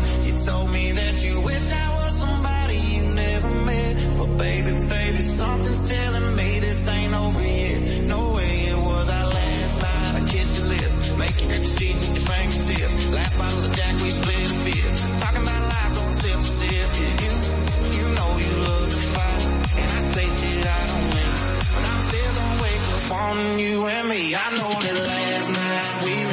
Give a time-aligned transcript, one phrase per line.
[0.45, 4.17] Told me that you wish I was somebody you never met.
[4.17, 8.03] But baby, baby, something's telling me this ain't over yet.
[8.05, 10.15] No way it was our last night.
[10.15, 13.07] I kissed your lips, make you sheets with your fingertips.
[13.09, 15.19] Last bottle of Jack, we split a fifth.
[15.21, 16.89] Talking about life, don't sip sip.
[17.01, 17.33] Yeah, you,
[17.97, 19.45] you know you love to fight.
[19.77, 21.33] And I say shit I don't mean.
[21.75, 24.35] But I'm still gonna wake up on you and me.
[24.35, 26.30] I know that last night we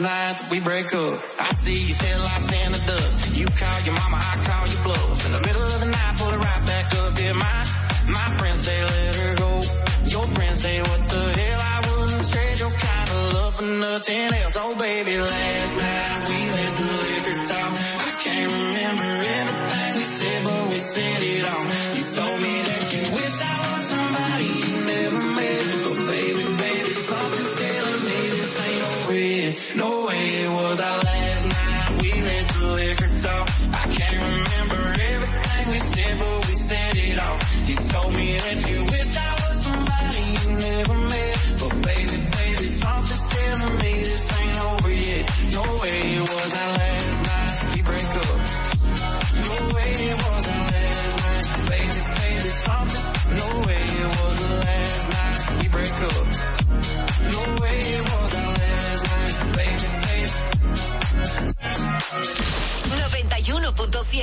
[0.00, 1.20] last night we break up.
[1.38, 3.36] I see you tail lights in the dust.
[3.36, 5.26] You call your mama, I call your bluff.
[5.26, 7.18] In the middle of the night, pull it right back up.
[7.18, 7.66] Yeah, my,
[8.06, 9.62] my friends say let her go.
[10.06, 14.34] Your friends say what the hell, I wouldn't trade your kind of love for nothing
[14.34, 14.56] else.
[14.58, 17.72] Oh baby, last night we let the liquor talk.
[18.08, 21.64] I can't remember everything we said, but we said it all.
[21.96, 22.57] You told me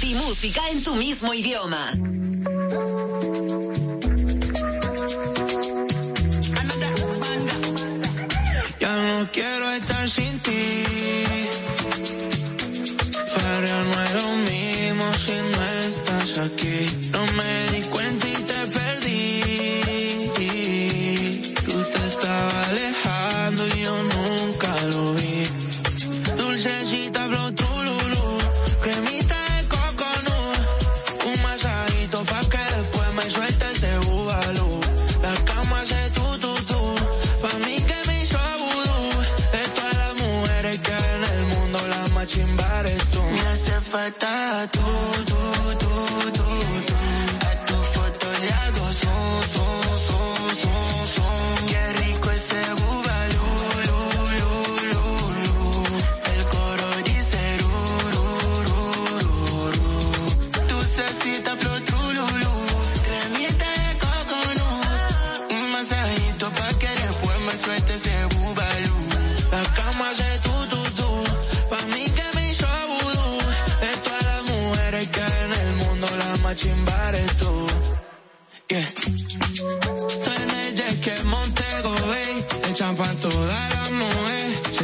[0.00, 1.92] Ti música en tu mismo idioma.
[8.80, 9.59] Ya no quiero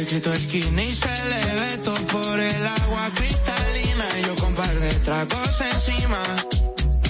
[0.07, 4.05] quitó esquina y se le ve todo por el agua cristalina.
[4.19, 6.21] Y yo con par de tragos encima.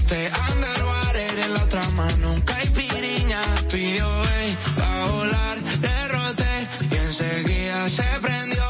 [0.10, 3.42] De underwater en la otra mano, un caipiriña.
[3.72, 4.08] Pidió,
[4.40, 6.56] ey, pa' volar, le roté.
[6.92, 8.66] Y enseguida se prendió.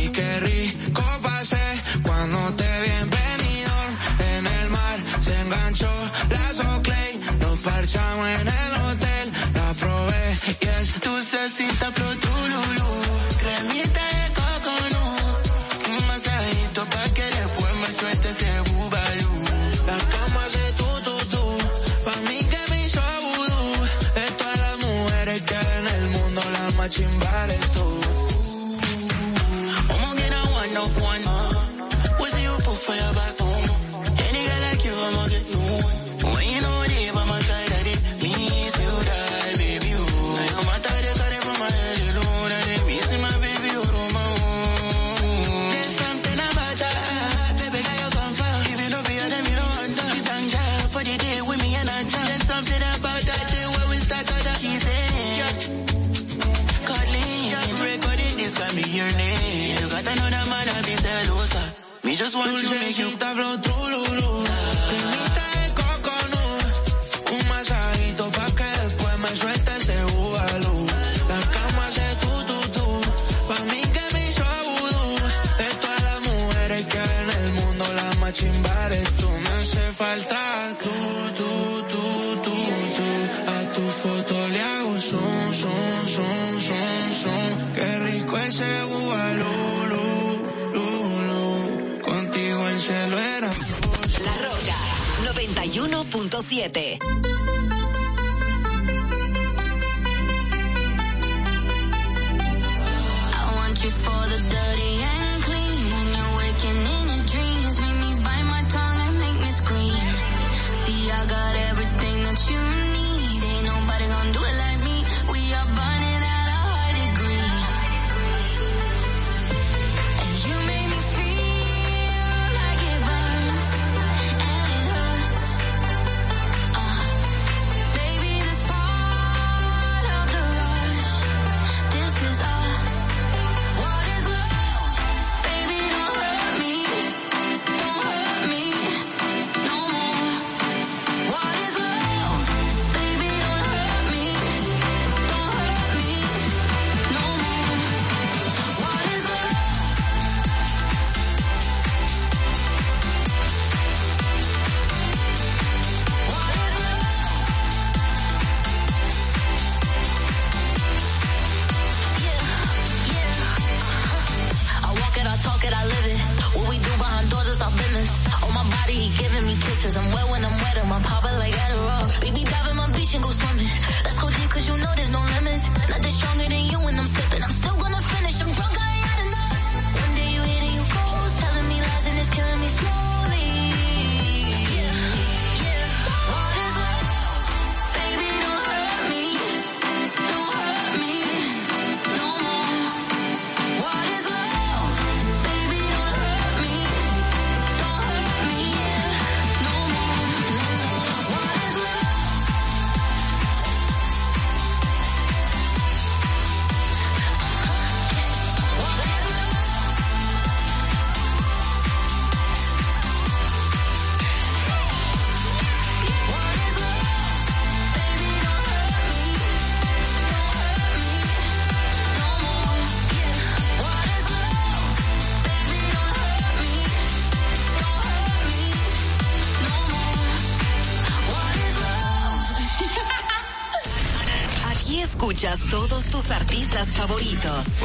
[0.00, 1.66] Y qué rico pasé
[2.02, 3.94] cuando te vi en Benidorm.
[4.36, 5.92] En el mar se enganchó
[6.30, 7.20] la Soclay.
[7.40, 9.32] Nos parchamos en el hotel.
[9.54, 12.11] La probé y es dulcecita flow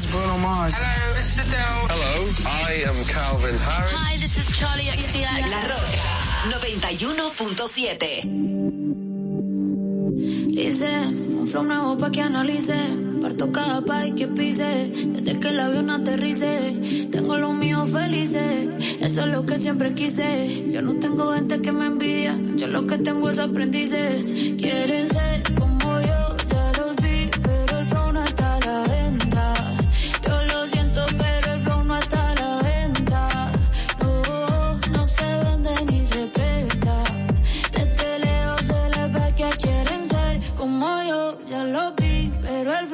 [0.00, 0.74] this is Bruno Mars.
[0.78, 1.88] Hello, this is Adele.
[1.92, 2.14] Hello,
[2.46, 3.92] I am Calvin Harris.
[3.92, 5.50] Hi, this is Charlie XCX.
[5.50, 6.00] La Roca
[6.56, 8.24] 91.7.
[10.56, 10.90] Dice,
[11.40, 12.78] un flow nuevo pa' que analice.
[13.20, 14.90] Parto cada país que pise.
[15.14, 17.08] Desde que el avión aterrice.
[17.12, 18.68] Tengo los míos felices.
[19.00, 20.70] Eso es lo que siempre quise.
[20.72, 22.38] Yo no tengo gente que me envidia.
[22.56, 24.32] Yo lo que tengo es aprendices.
[24.56, 25.79] Quieren ser como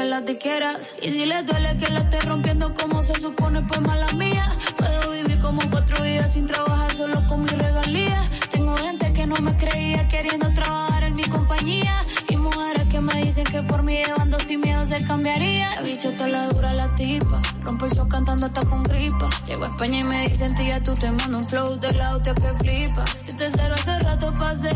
[0.00, 0.92] También las.
[1.02, 4.56] Y si les duele que la esté rompiendo como se supone, pues mala mía.
[4.78, 8.22] Puedo vivir como cuatro vidas sin trabajar solo con mi regalía.
[8.50, 12.02] Tengo gente que no me creía queriendo trabajar en mi compañía.
[12.30, 15.74] Y mujeres que me dicen que por mí llevando sin miedo se cambiaría.
[15.74, 17.42] La bicha toda la dura la tipa.
[17.62, 19.28] Rompo el show cantando hasta con gripa.
[19.46, 22.32] Llego a España y me dicen tía tú te mando un flow de la hostia
[22.32, 23.04] que flipa.
[23.06, 24.74] Si te cero hace rato pasé.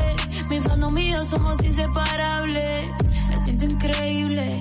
[0.50, 2.82] Mi fandom y yo somos inseparables.
[3.30, 4.60] Me siento increíble.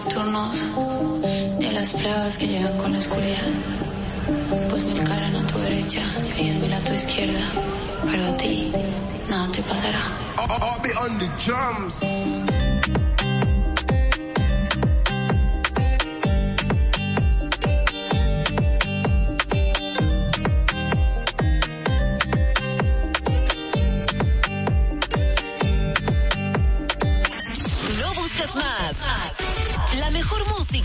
[0.00, 0.50] nocturnos,
[1.58, 3.48] ni las pruebas que llegan con la oscuridad.
[4.68, 6.00] Pues mil caras a tu derecha
[6.38, 7.40] y diez mil a tu izquierda,
[8.10, 8.72] pero a ti
[9.28, 10.00] nada te pasará.
[10.38, 12.69] I'll be on the drums.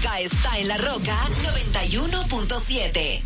[0.05, 3.21] Música está en La Roca 91.7.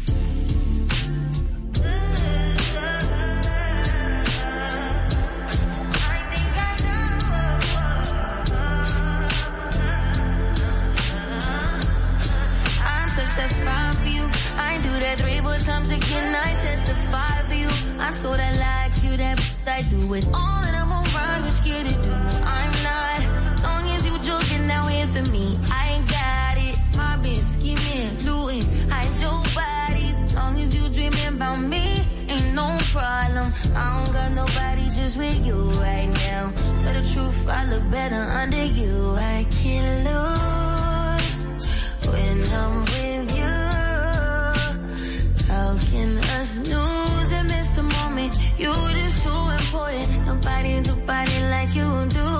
[12.82, 13.36] I'm such
[15.00, 15.42] that three
[16.60, 17.44] testify
[18.58, 20.92] like you, that I do it all and I'm
[21.84, 21.98] to
[22.84, 23.40] not.
[24.06, 25.49] You joking now for me.
[32.92, 33.54] Problem.
[33.76, 36.52] I don't got nobody just with you right now.
[36.82, 39.16] Tell the truth, I look better under you.
[39.16, 41.40] I can't lose
[42.10, 43.56] when I'm with you.
[45.52, 48.38] How can I snooze and miss the moment?
[48.58, 50.26] You just too important.
[50.26, 52.39] Nobody do body like you do.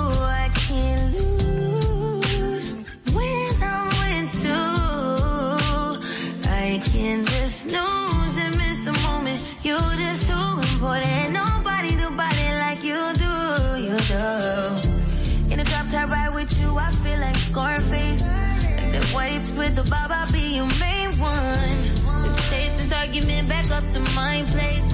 [19.84, 22.22] Bob, I'll be your main one.
[22.22, 24.90] Let's take this argument back up to my place.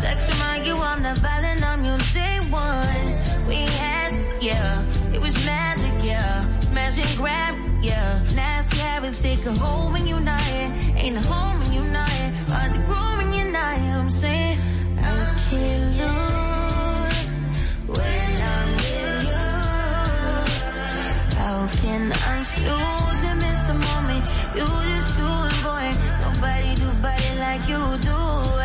[0.00, 3.46] Sex remind you I'm not violent, I'm your day one.
[3.48, 6.60] We had, yeah, it was magic, yeah.
[6.60, 8.22] Smash and grab, yeah.
[8.34, 10.72] Nasty habits take a hold when you're not here.
[10.96, 12.32] Ain't a home when you're not here.
[12.48, 13.96] Hard to grow when you're not here.
[13.96, 14.58] I'm saying,
[14.98, 17.34] I can't lose
[17.86, 19.36] when I'm with you.
[21.38, 22.97] How can I snooze
[24.58, 25.98] You just too important.
[26.20, 28.18] Nobody do body like you do.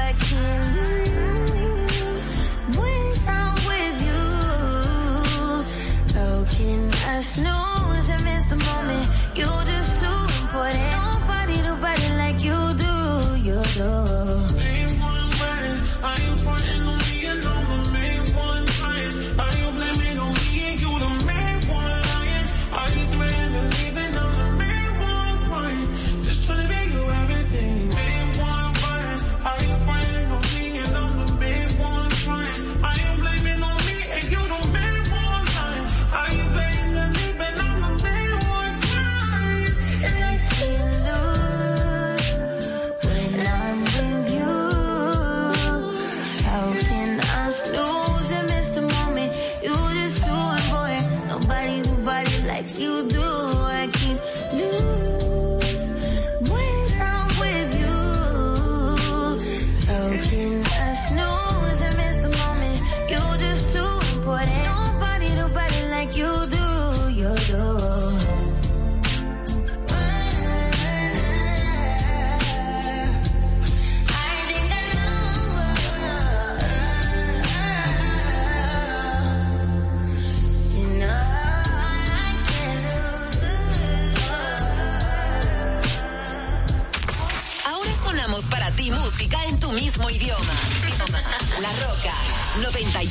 [0.08, 0.66] I can't
[1.54, 2.28] lose
[2.76, 4.24] when I'm with you.
[6.18, 9.08] How can I snooze and miss the moment?
[9.36, 11.03] You just too important.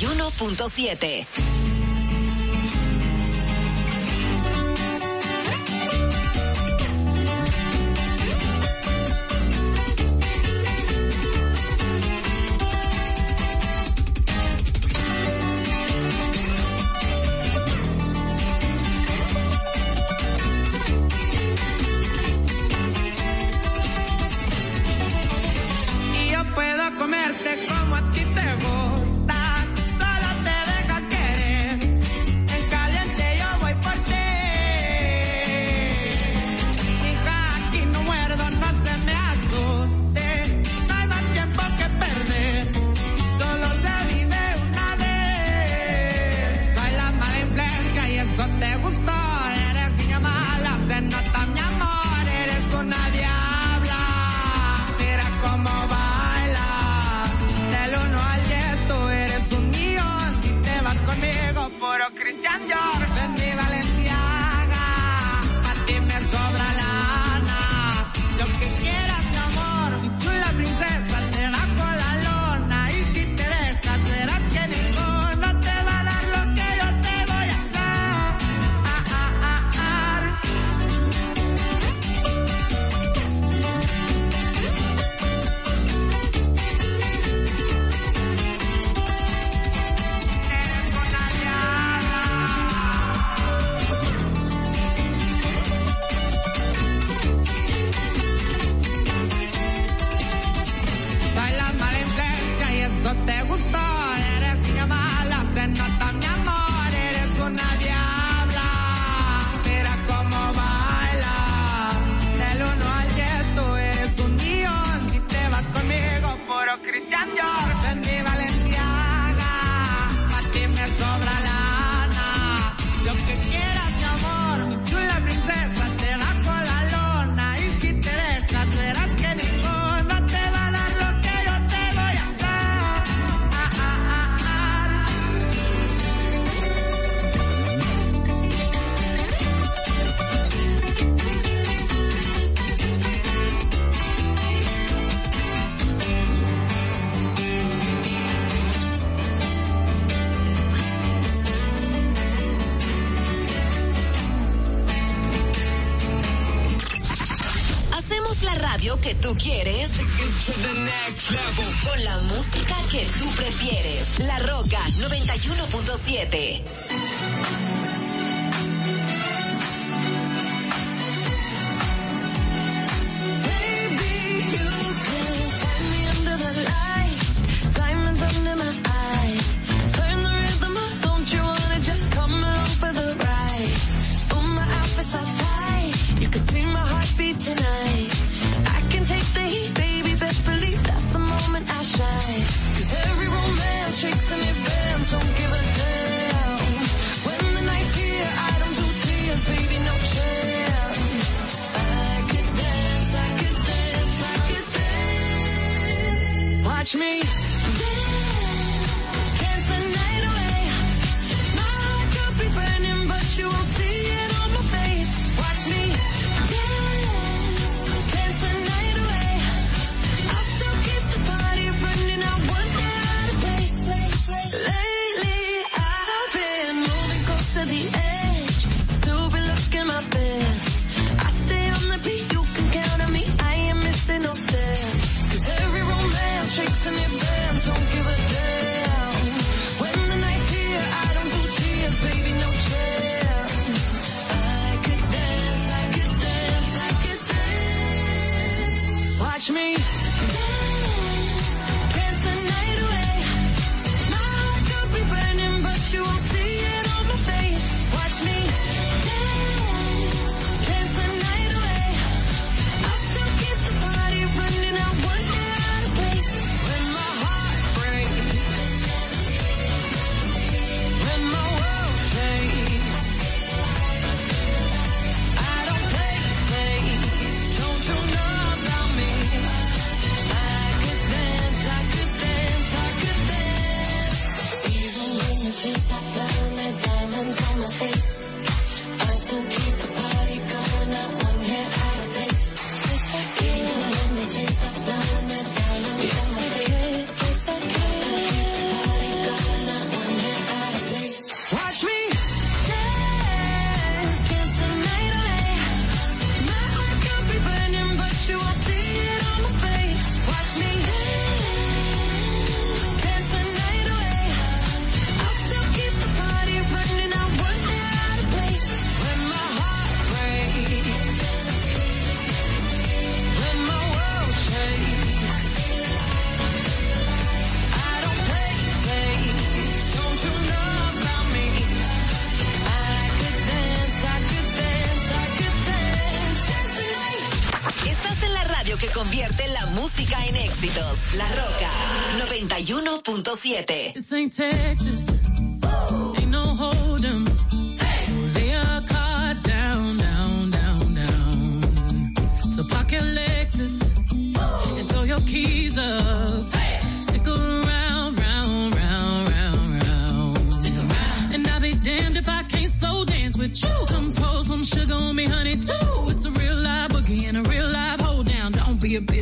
[0.03, 1.52] 91.7.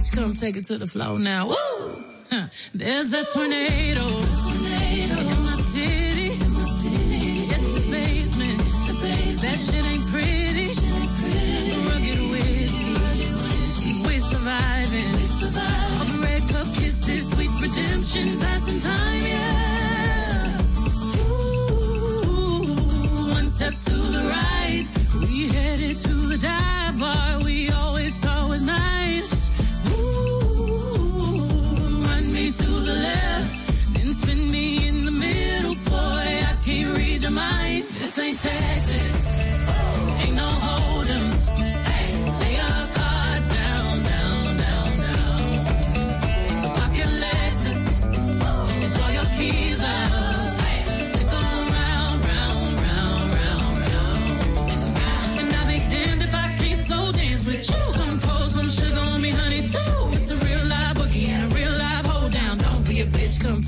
[0.00, 1.48] bitch, come take it to the floor now.
[1.48, 2.04] Woo!
[2.74, 4.06] There's a tornado.
[4.06, 4.64] In
[5.44, 6.28] my city.
[6.28, 8.64] The basement.
[9.42, 10.68] That shit ain't pretty.
[11.88, 12.94] Rugged whiskey.
[14.06, 15.08] We're surviving.
[16.48, 20.60] Cup kisses, sweet redemption, passing time, yeah.
[21.28, 22.74] Ooh,
[23.30, 24.86] one step to the right.
[25.20, 27.99] We headed to the dive bar we always
[38.42, 39.09] Texas.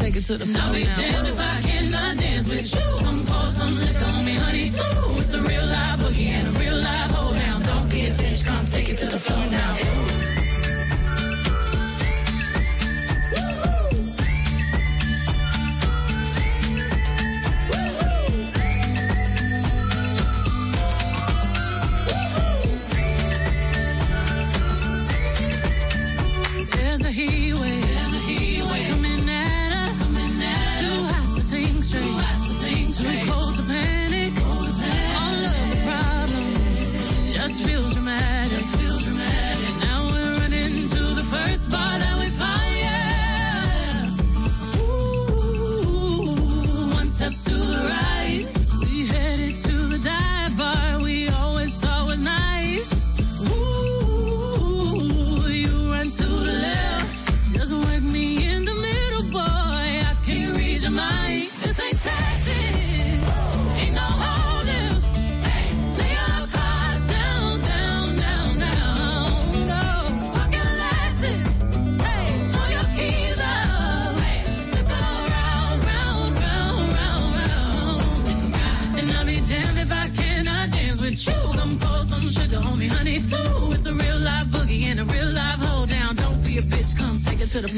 [0.03, 0.63] Take it to the floor.
[0.63, 3.05] I'll be damned if I cannot dance with you.
[3.05, 5.19] Come pour some liquor on me, honey, too.
[5.19, 7.63] It's a real live boogie and a real live hold down.
[7.63, 10.22] Don't be a bitch, come take it to the floor now.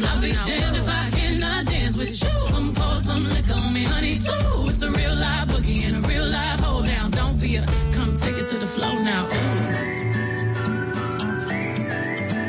[0.03, 2.29] I'll be damned if I cannot dance with you.
[2.49, 4.67] Come pour some liquor on me, honey, too.
[4.69, 7.11] It's a real live boogie and a real live hold down.
[7.13, 9.27] Don't be a, come take it to the floor now.
[9.27, 9.85] Ooh.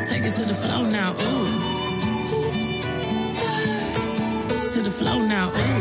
[0.10, 1.14] Take it to the floor now.
[1.14, 1.48] Ooh.
[2.36, 2.84] Oops.
[4.74, 5.52] To the floor now.
[5.52, 5.75] Ooh.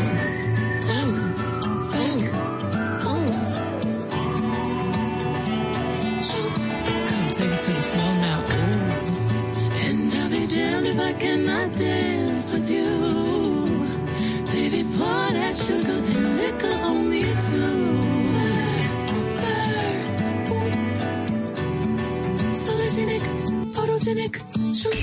[24.05, 24.37] Photogenic,
[24.75, 24.95] shoot.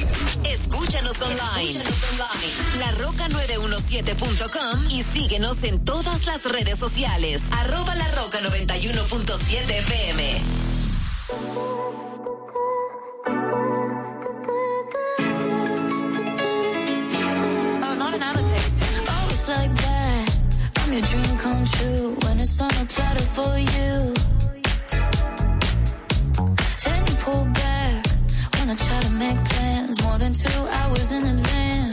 [0.45, 1.79] Escúchanos online.
[2.79, 7.41] LaRoca917.com y síguenos en todas las redes sociales.
[7.51, 10.37] Arroba La Roca 91.7 FM.
[17.83, 18.61] Oh, not another tape.
[19.07, 20.29] Oh, it's like that.
[20.77, 24.13] I'm your dream come true when it's on a platter for you.
[26.83, 27.60] Then you pull back
[28.71, 31.90] I try to make plans more than two hours in advance.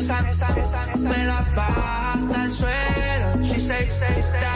[0.00, 3.44] me la baja al suelo.
[3.44, 3.88] Si se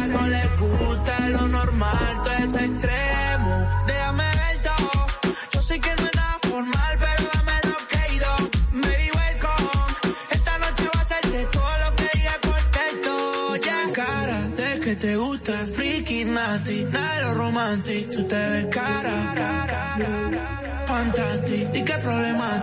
[0.08, 3.68] no le gusta lo normal, todo es extremo.
[3.86, 5.06] Déjame ver todo,
[5.52, 8.26] yo sé que no es nada formal, pero dame lo creído.
[8.72, 13.56] Baby, welcome, esta noche va a hacerte todo lo que diga por texto.
[13.56, 18.48] Ya cara de que te gusta el friki nati, nada de lo romántico, tú te
[18.48, 19.16] ves cara.
[20.86, 22.62] Pantanti, di que problema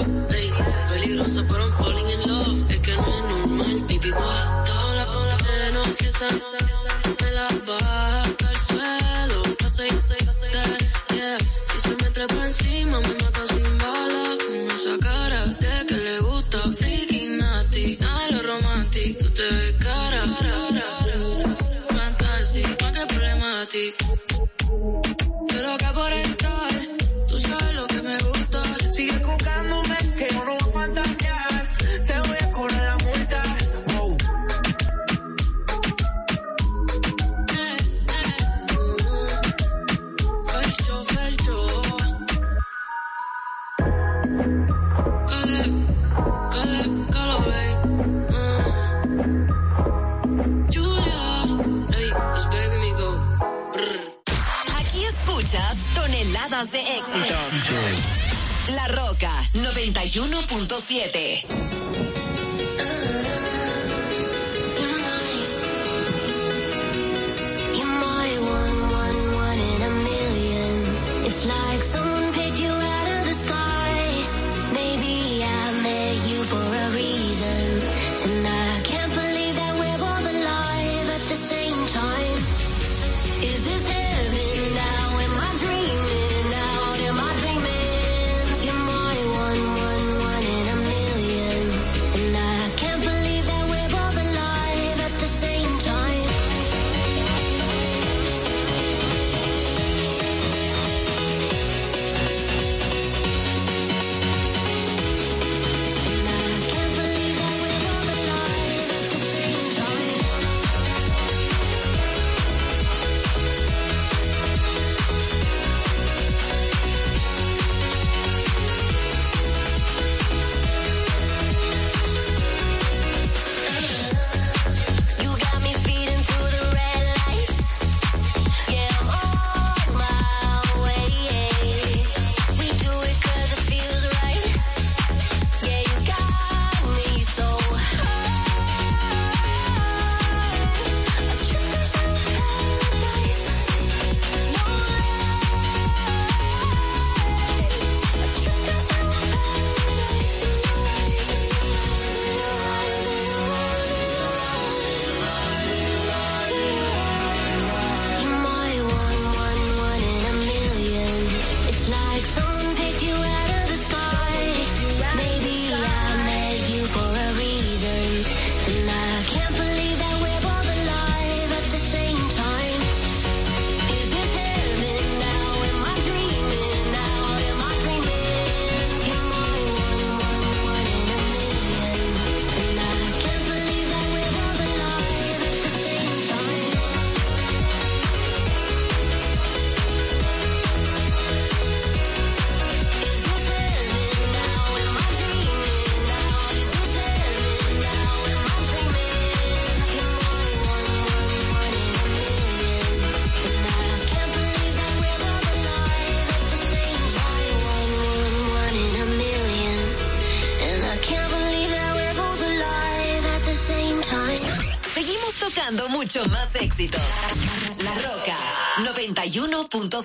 [0.00, 0.50] up, hey.
[0.88, 2.70] Peligroso, pero I'm falling in love.
[2.70, 4.72] Es que no es normal, baby, what the
[5.02, 5.40] up.
[5.64, 6.26] Menos si esa
[7.20, 9.42] me la baja al suelo.
[9.58, 9.90] Pasa y
[11.14, 11.38] yeah.
[11.72, 13.19] Si se me trepa encima, me
[60.10, 62.29] 91.7.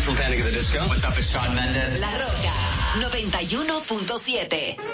[0.00, 0.78] from the Disco.
[0.88, 2.00] What's up, it's Shawn Mendes.
[2.00, 2.54] La Roca
[3.04, 4.93] 91.7.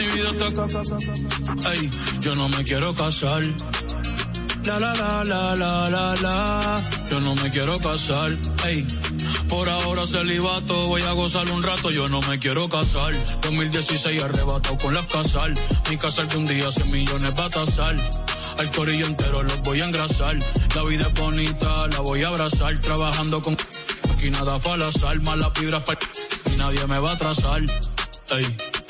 [0.00, 1.90] Mi vida está Ey,
[2.20, 3.42] yo no me quiero casar.
[4.64, 6.90] La la la la la la la.
[7.10, 8.30] Yo no me quiero casar.
[8.64, 8.86] Ey,
[9.50, 13.12] por ahora celibato, voy a gozar un rato, yo no me quiero casar.
[13.42, 15.52] 2016 arrebatado con las casal.
[15.90, 17.96] Mi casal que un día 100 millones va a tasar.
[18.58, 20.38] Al corillo entero los voy a engrasar.
[20.76, 22.80] La vida es bonita, la voy a abrazar.
[22.80, 23.54] Trabajando con
[24.14, 25.20] aquí nada fue al azar.
[25.20, 25.98] Malas vibras pa'
[26.54, 27.60] y nadie me va a atrasar.
[28.30, 28.46] Ey,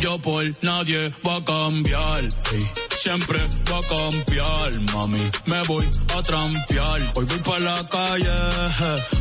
[0.00, 2.22] Yo por nadie va a cambiar.
[2.94, 3.38] Siempre
[3.70, 5.18] va a cambiar, mami.
[5.46, 5.84] Me voy
[6.16, 7.00] a trampear.
[7.14, 8.28] Hoy voy para la calle,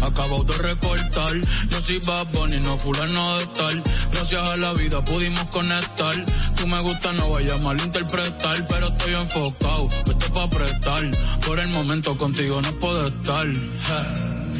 [0.02, 1.36] acabo de recortar.
[1.70, 3.84] Yo soy Bad Bunny, no fulano de tal.
[4.12, 6.16] Gracias a la vida pudimos conectar.
[6.56, 9.90] Tú me gusta, no vaya a malinterpretar, pero estoy enfocado.
[9.90, 11.04] Esto para prestar.
[11.46, 13.48] Por el momento contigo no puedo estar.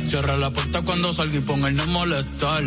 [0.08, 2.64] Cierra la puerta cuando salga y ponga el no molestar.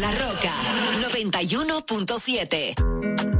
[0.00, 0.54] La Roca
[1.12, 3.39] 91.7.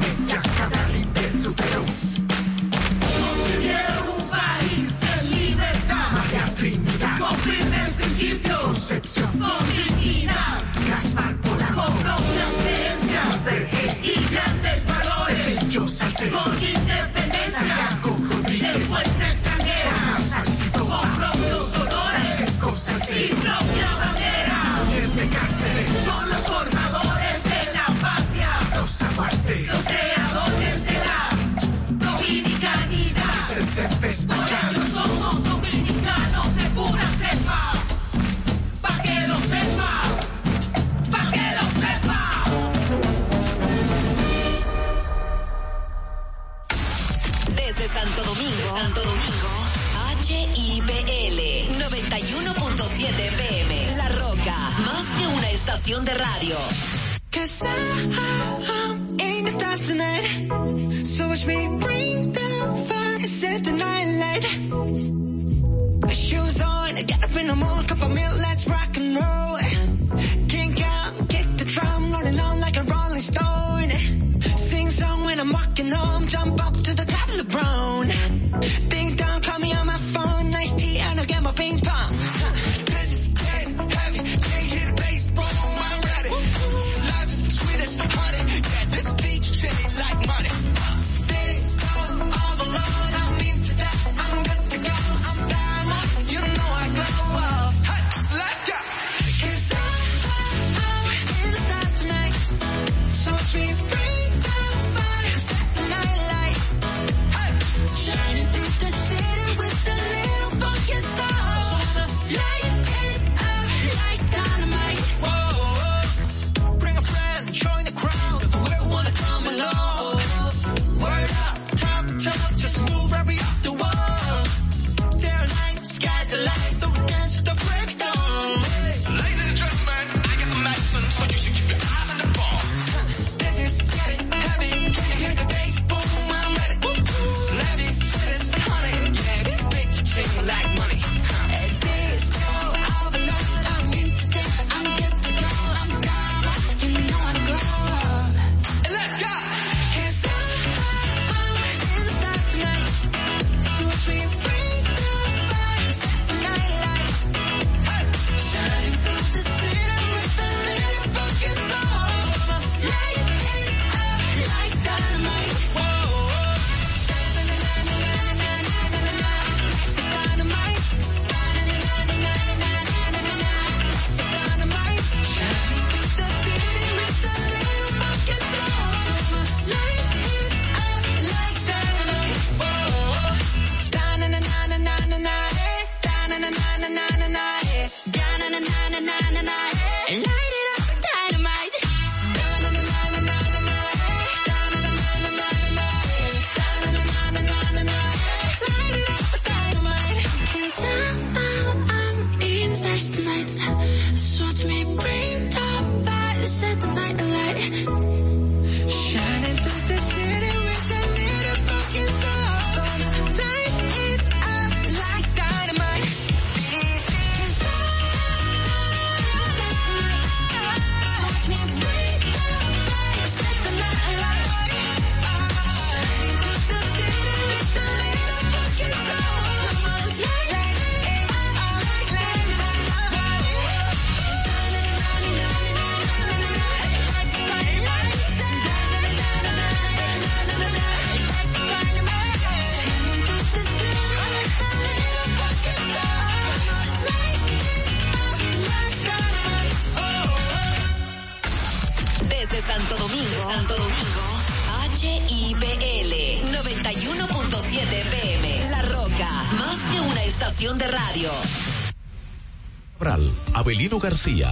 [4.17, 6.11] un país en libertad.
[6.13, 7.19] María Trinidad.
[7.19, 7.91] Con firmes.
[8.63, 9.31] Concepción.
[9.39, 10.44] Con dignidad.
[16.25, 16.41] independencia.
[16.41, 17.61] Con independencia.
[17.61, 19.93] Santiago De fuerza extranjera.
[20.73, 20.91] Con
[21.81, 22.25] olores.
[23.11, 23.31] Y
[55.85, 56.57] de radio.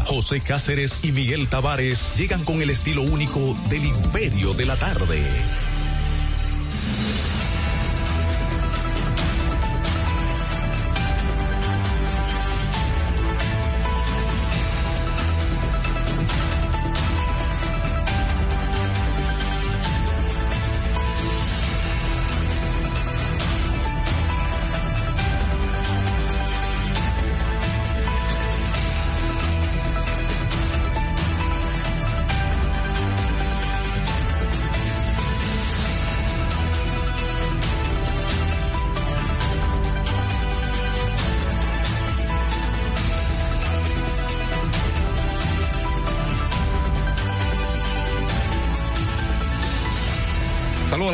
[0.04, 5.22] José Cáceres y Miguel Tavares llegan con el estilo único del imperio de la tarde.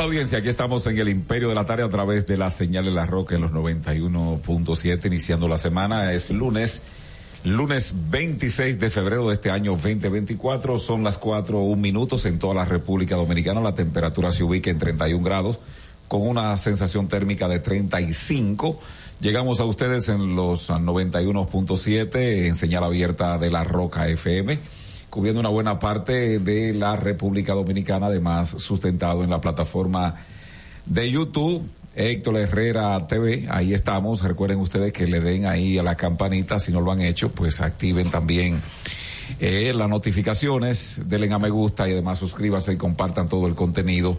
[0.09, 2.91] Audiencia, aquí estamos en el Imperio de la Tarde a través de la señal de
[2.91, 6.81] la Roca en los 91.7, iniciando la semana, es lunes,
[7.45, 12.55] lunes 26 de febrero de este año 2024, son las 4, un minutos en toda
[12.55, 15.59] la República Dominicana, la temperatura se ubica en 31 grados,
[16.09, 18.81] con una sensación térmica de 35,
[19.21, 24.59] llegamos a ustedes en los 91.7, en señal abierta de la Roca FM,
[25.11, 30.15] cubriendo una buena parte de la República Dominicana, además sustentado en la plataforma
[30.87, 31.69] de YouTube.
[31.95, 34.23] Héctor Herrera TV, ahí estamos.
[34.23, 37.61] Recuerden ustedes que le den ahí a la campanita, si no lo han hecho, pues
[37.61, 38.61] activen también
[39.41, 44.17] eh, las notificaciones, denle a me gusta y además suscríbanse y compartan todo el contenido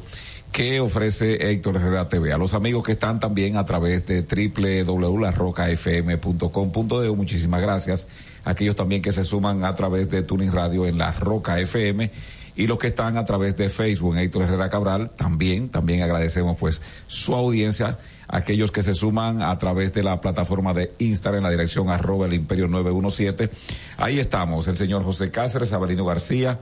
[0.52, 2.34] que ofrece Héctor Herrera TV.
[2.34, 8.08] A los amigos que están también a través de www.larrocafm.com.de, muchísimas gracias.
[8.44, 12.12] Aquellos también que se suman a través de Tuning Radio en La Roca FM
[12.60, 16.58] y los que están a través de Facebook en Héctor Herrera Cabral, también, también agradecemos
[16.58, 17.98] pues su audiencia.
[18.28, 22.26] Aquellos que se suman a través de la plataforma de Instagram en la dirección arroba
[22.26, 23.50] el imperio 917.
[23.96, 26.60] Ahí estamos, el señor José Cáceres, Abelino García,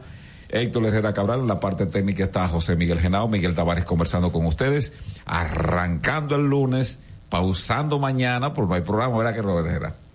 [0.50, 4.46] Héctor Herrera Cabral, en la parte técnica está José Miguel Genao, Miguel Tavares conversando con
[4.46, 4.94] ustedes,
[5.26, 10.07] arrancando el lunes, pausando mañana, porque no hay programa, ¿verdad que Robert?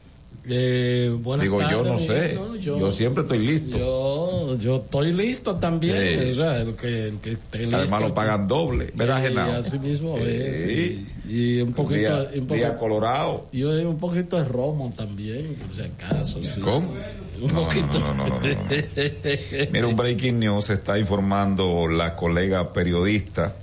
[0.44, 3.78] Eh, buenas Digo, tardes, yo no sé, No, yo, siempre estoy listo.
[3.78, 6.30] Yo, yo estoy listo también.
[6.30, 7.76] O sea, el que, el que esté listo.
[7.76, 9.52] Además lo pagan doble, ¿verdad, Y Genao?
[9.52, 10.58] así mismo es.
[10.60, 11.06] Sí.
[11.28, 12.00] Y, y un poquito.
[12.00, 13.46] Día- un poco- día colorado.
[13.52, 16.42] Y un poquito de romo también, por si acaso.
[16.42, 16.60] Sí.
[16.60, 16.92] ¿Cómo?
[17.40, 18.00] Un No, poquito.
[18.00, 18.52] no, no, no, no, no.
[19.72, 23.54] Mira, un breaking news está informando la colega periodista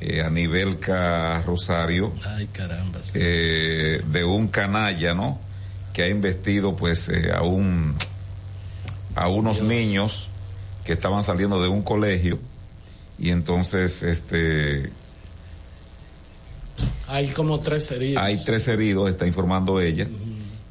[0.00, 2.98] eh, Anibelca Rosario Ay, caramba.
[3.02, 3.12] sí.
[3.20, 5.38] eh, de un canalla, ¿no?
[5.92, 7.96] Que ha investido pues eh, a un
[9.14, 10.28] a unos niños
[10.84, 12.38] que estaban saliendo de un colegio
[13.18, 14.90] y entonces este
[17.06, 18.22] Hay como tres heridos.
[18.22, 20.08] hay tres heridos, está informando ella.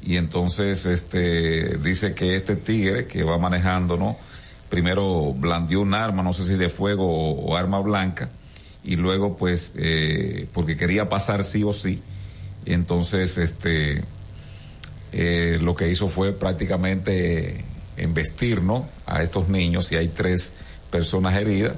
[0.02, 4.16] Y entonces este dice que este tigre que va manejando, ¿no?
[4.68, 8.30] Primero blandió un arma, no sé si de fuego o, o arma blanca,
[8.82, 12.02] y luego pues, eh, porque quería pasar sí o sí,
[12.64, 14.02] entonces este
[15.12, 17.64] eh, lo que hizo fue prácticamente
[17.96, 18.88] embestir, ¿no?
[19.06, 20.52] A estos niños y hay tres
[20.90, 21.76] personas heridas.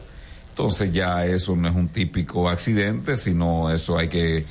[0.50, 4.44] Entonces ya eso no es un típico accidente, sino eso hay que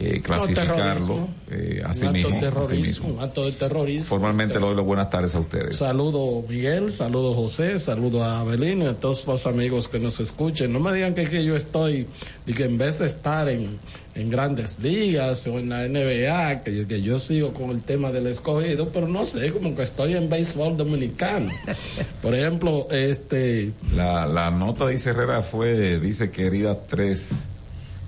[0.00, 4.04] eh, clasificarlo eh, así mismo, así un acto de terrorismo.
[4.04, 5.76] Formalmente le doy las buenas tardes a ustedes.
[5.76, 10.72] Saludo Miguel, saludo José, saludo a Abelino y a todos los amigos que nos escuchen.
[10.72, 12.06] No me digan que, que yo estoy,
[12.46, 13.80] y que en vez de estar en,
[14.14, 18.28] en grandes ligas o en la NBA, que, que yo sigo con el tema del
[18.28, 21.50] escogido, pero no sé, como que estoy en béisbol dominicano.
[22.22, 23.72] Por ejemplo, este...
[23.96, 27.48] La, la nota dice Herrera fue, dice que herida 3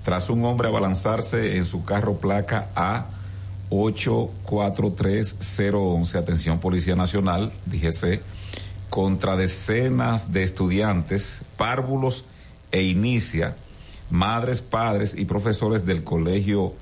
[0.03, 3.07] tras un hombre abalanzarse en su carro placa A
[3.69, 8.21] 843011, atención Policía Nacional, DGC,
[8.89, 12.25] contra decenas de estudiantes, párvulos
[12.71, 13.55] e inicia,
[14.09, 16.73] madres, padres y profesores del colegio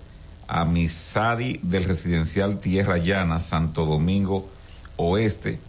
[0.48, 4.50] Amisadi del residencial Tierra Llana, Santo Domingo
[4.98, 5.60] Oeste.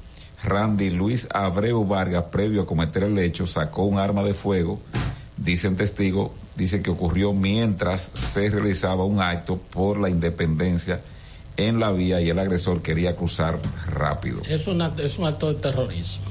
[0.42, 4.80] Randy Luis Abreu Vargas, previo a cometer el hecho, sacó un arma de fuego.
[5.36, 6.30] Dicen testigos,
[6.60, 11.00] dice que ocurrió mientras se realizaba un acto por la independencia
[11.56, 14.42] en la vía y el agresor quería cruzar rápido.
[14.46, 16.26] Es, una, es un acto de terrorismo.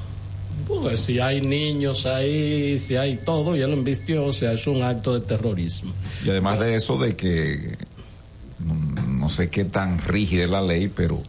[0.68, 4.82] Porque si hay niños ahí, si hay todo, y él embistió, o sea, es un
[4.82, 5.92] acto de terrorismo.
[6.24, 7.76] Y además de eso, de que
[8.60, 11.22] mm, no sé qué tan rígida es la ley, pero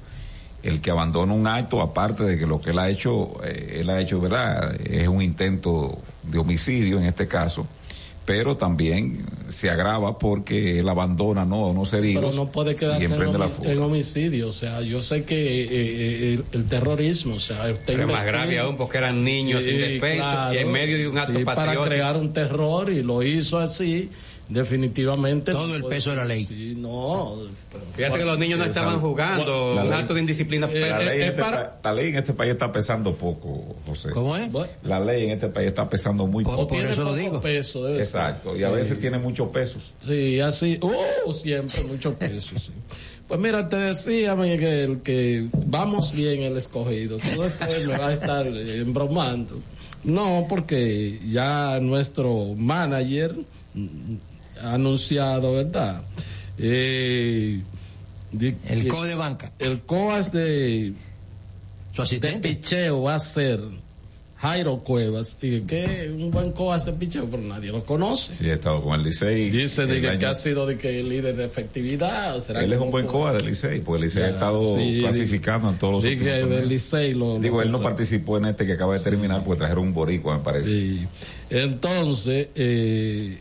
[0.62, 3.90] el que abandona un acto, aparte de que lo que él ha hecho, eh, él
[3.90, 4.80] ha hecho, ¿verdad?
[4.86, 7.66] Es un intento de homicidio en este caso,
[8.26, 11.66] pero también se agrava porque él abandona, ¿no?
[11.66, 12.24] A unos heridos.
[12.24, 14.50] Pero no puede y quedarse en, homi- homicidio.
[14.50, 18.24] O sea, yo sé que eh, eh, el, el terrorismo, o sea, usted Pero más
[18.24, 20.54] grave aún porque eran niños Sí, indefensos claro.
[20.54, 21.90] y en medio de un acto Sí, para patriótico.
[21.90, 24.10] crear un terror y lo hizo así,
[24.54, 25.52] definitivamente.
[25.52, 26.46] Todo el peso de la ley.
[26.46, 27.38] Sí, no.
[27.72, 30.68] pero- Fíjate que los niños no estaban jugando, La un ley- acto de indisciplina.
[30.68, 33.14] La Eh, ley, en eh, este para- pa- la ley en este país está pesando
[33.16, 34.10] poco, José.
[34.12, 34.50] ¿Cómo es?
[34.84, 36.68] La ley en este país está pesando muy poco.
[36.68, 38.22] tiene poco peso, debe ser.
[38.22, 39.94] Exacto, y a veces tiene muchos pesos.
[40.06, 42.72] Sí, así, uh, siempre mucho peso, sí.
[43.28, 47.18] Pues mira, te decía, Miguel, que vamos bien el escogido.
[47.18, 49.60] Tú después me vas a estar eh, embromando.
[50.04, 53.36] No, porque ya nuestro manager
[54.64, 56.02] anunciado, ¿verdad?
[56.58, 57.62] Eh,
[58.32, 59.52] de- El que- co de banca.
[59.60, 60.94] El COAS de,
[61.96, 62.48] Su asistente.
[62.50, 63.60] de picheo va a ser
[64.38, 65.38] Jairo Cuevas.
[65.42, 68.34] Y que un buen COAS de picheo, pero nadie lo conoce.
[68.34, 69.50] Sí, he estado con el Licey.
[69.52, 72.40] Dice de El que, año- que ha sido de que el líder de efectividad.
[72.40, 73.12] ¿será Él es un buen fue?
[73.14, 76.50] coa del Licey, porque el Licey ha estado sí, clasificando en todos los Sí, torneos.
[76.50, 79.60] del Licey lo, lo Digo, él no participó en este que acaba de terminar porque
[79.60, 80.66] trajeron un boricua, me parece.
[80.66, 81.08] Sí.
[81.50, 83.40] Entonces, eh,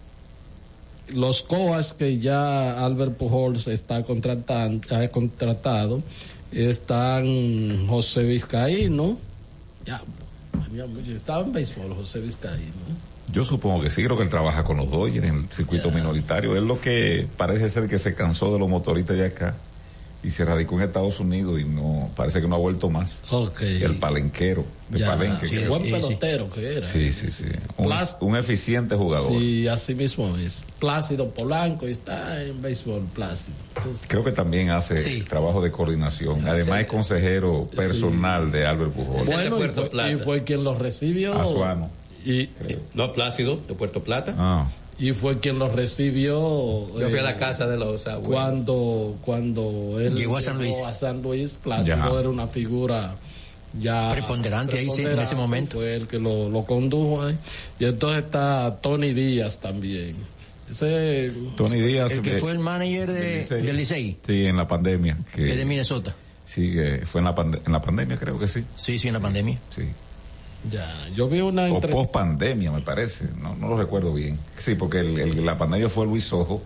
[1.14, 6.02] los COAS que ya Albert Pujols está contratando, ha contratado,
[6.52, 9.18] están José Vizcaíno,
[9.84, 10.02] ya,
[11.14, 13.10] estaba en béisbol José Vizcaíno.
[13.32, 16.56] Yo supongo que sí, creo que él trabaja con los Dodgers en el circuito minoritario.
[16.56, 19.54] Es lo que parece ser que se cansó de los motoristas de acá
[20.22, 23.20] y se radicó en Estados Unidos y no parece que no ha vuelto más.
[23.30, 23.62] Ok.
[23.62, 25.48] El palenquero de Ya, Palenque.
[25.48, 26.86] sí, que- buen pelotero que era.
[26.86, 27.46] Sí, sí, sí.
[27.78, 29.32] Un, Plas- un eficiente jugador.
[29.32, 30.66] Sí, así mismo es.
[30.78, 33.56] Plácido Polanco y está en béisbol Plácido.
[33.76, 35.22] Entonces, Creo que también hace Sí.
[35.22, 36.46] trabajo de coordinación.
[36.46, 39.24] Además es consejero personal de Albert Pujol.
[39.26, 41.34] Bueno, y fue, y fue quien lo recibió.
[41.40, 41.88] Azuano.
[42.24, 42.50] Y,
[42.92, 44.34] No, Plácido, de Puerto Plata.
[44.36, 44.68] Ah.
[45.00, 46.34] Y fue quien lo recibió.
[46.98, 48.28] Yo fui a eh, la casa de los abuelos.
[48.28, 50.76] Cuando, cuando él Llegó a San Luis.
[50.84, 52.20] a San Luis, Plácido Ya.
[52.20, 53.16] era una figura
[53.78, 55.76] ya Preponderante ahí, sí, en ese preponderante, momento.
[55.78, 57.36] Fue el que lo, lo condujo ahí.
[57.78, 60.16] Y entonces está Tony Díaz también.
[60.70, 62.12] Ese, Tony Díaz.
[62.12, 63.62] El que eh, fue el manager de, Licey.
[63.62, 65.16] del Licey, Sí, en la pandemia.
[65.34, 66.14] que es de Minnesota.
[66.44, 68.64] sí, que fue en la, pande- en la pandemia, creo que sí.
[68.76, 69.58] Sí, sí, en la pandemia.
[69.70, 69.82] Sí.
[70.70, 71.90] Ya, yo vi una O entrevista.
[71.96, 73.26] post pandemia, me parece.
[73.40, 74.38] No, no lo recuerdo bien.
[74.58, 76.62] Sí, porque el- el- la pandemia fue Luis Ojo.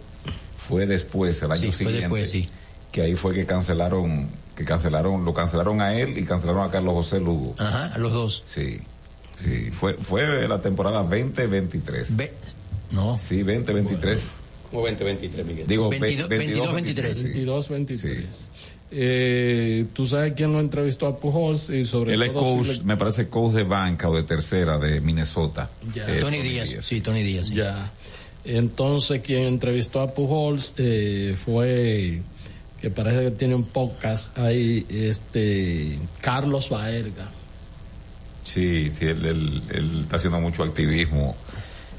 [0.68, 2.00] Fue después, el año Sí, fue siguiente.
[2.02, 2.48] después, sí.
[2.90, 6.94] Que ahí fue que cancelaron, que cancelaron, lo cancelaron a él y cancelaron a Carlos
[6.94, 7.54] José Lugo.
[7.58, 8.42] Ajá, a los dos.
[8.46, 8.80] Sí.
[9.42, 12.16] Sí, fue, fue la temporada 2023.
[12.16, 12.32] Ve-
[12.92, 13.18] no.
[13.18, 14.28] Sí, 2023.
[14.70, 15.66] Como 2023, Miguel.
[15.66, 17.22] Digo, 22, 22, 23.
[17.24, 18.50] 22, 23.
[18.96, 21.68] Eh, ¿Tú sabes quién lo entrevistó a Pujols?
[21.70, 24.22] Y sobre Él es todo coach, si le- me parece coach de banca o de
[24.22, 25.68] tercera de Minnesota.
[25.92, 26.06] Ya.
[26.08, 27.48] Eh, Tony Díaz, sí, Tony Díaz.
[27.48, 27.54] sí.
[27.56, 27.92] Ya.
[28.44, 32.22] Entonces, quien entrevistó a Pujols eh, fue,
[32.80, 37.30] que parece que tiene un podcast ahí, este, Carlos Baerga.
[38.44, 41.34] Sí, sí, él, él- él está haciendo mucho activismo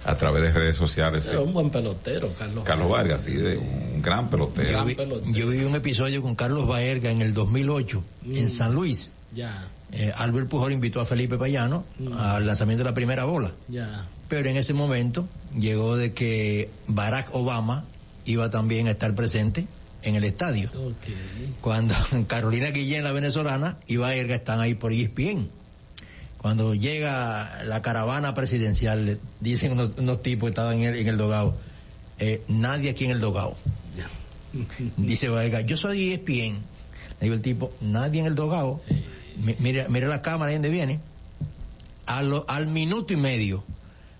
[0.05, 1.27] a través de redes sociales.
[1.27, 2.63] Era un buen pelotero, Carlos.
[2.63, 4.71] Carlos Vargas, sí, de un gran pelotero.
[4.71, 4.95] Yo, vi-
[5.33, 9.11] yo viví un episodio con Carlos Baerga en el 2008 en San Luis.
[9.33, 11.85] Ya, Eh, Albert Pujol invitó a Felipe Payano
[12.17, 13.53] al lanzamiento de la primera bola.
[13.67, 14.07] ya.
[14.27, 17.85] Pero en ese momento llegó de que Barack Obama
[18.25, 19.67] iba también a estar presente
[20.01, 20.71] en el estadio.
[21.61, 21.93] Cuando
[22.27, 25.49] Carolina Guillén, la venezolana, y Baerga están ahí por ESPN.
[26.45, 31.17] Cuando llega la caravana presidencial, dicen unos, unos tipos que estaban en el, en el
[31.17, 31.55] dogado,
[32.19, 33.55] eh, nadie aquí en el dogado.
[34.95, 36.59] Dice Baerga, yo soy ESPN.
[37.19, 38.79] Le digo el tipo, nadie en el dogado.
[39.37, 40.99] Mi- Mira, mira la cámara ahí donde viene.
[42.05, 43.63] A lo- al minuto y medio,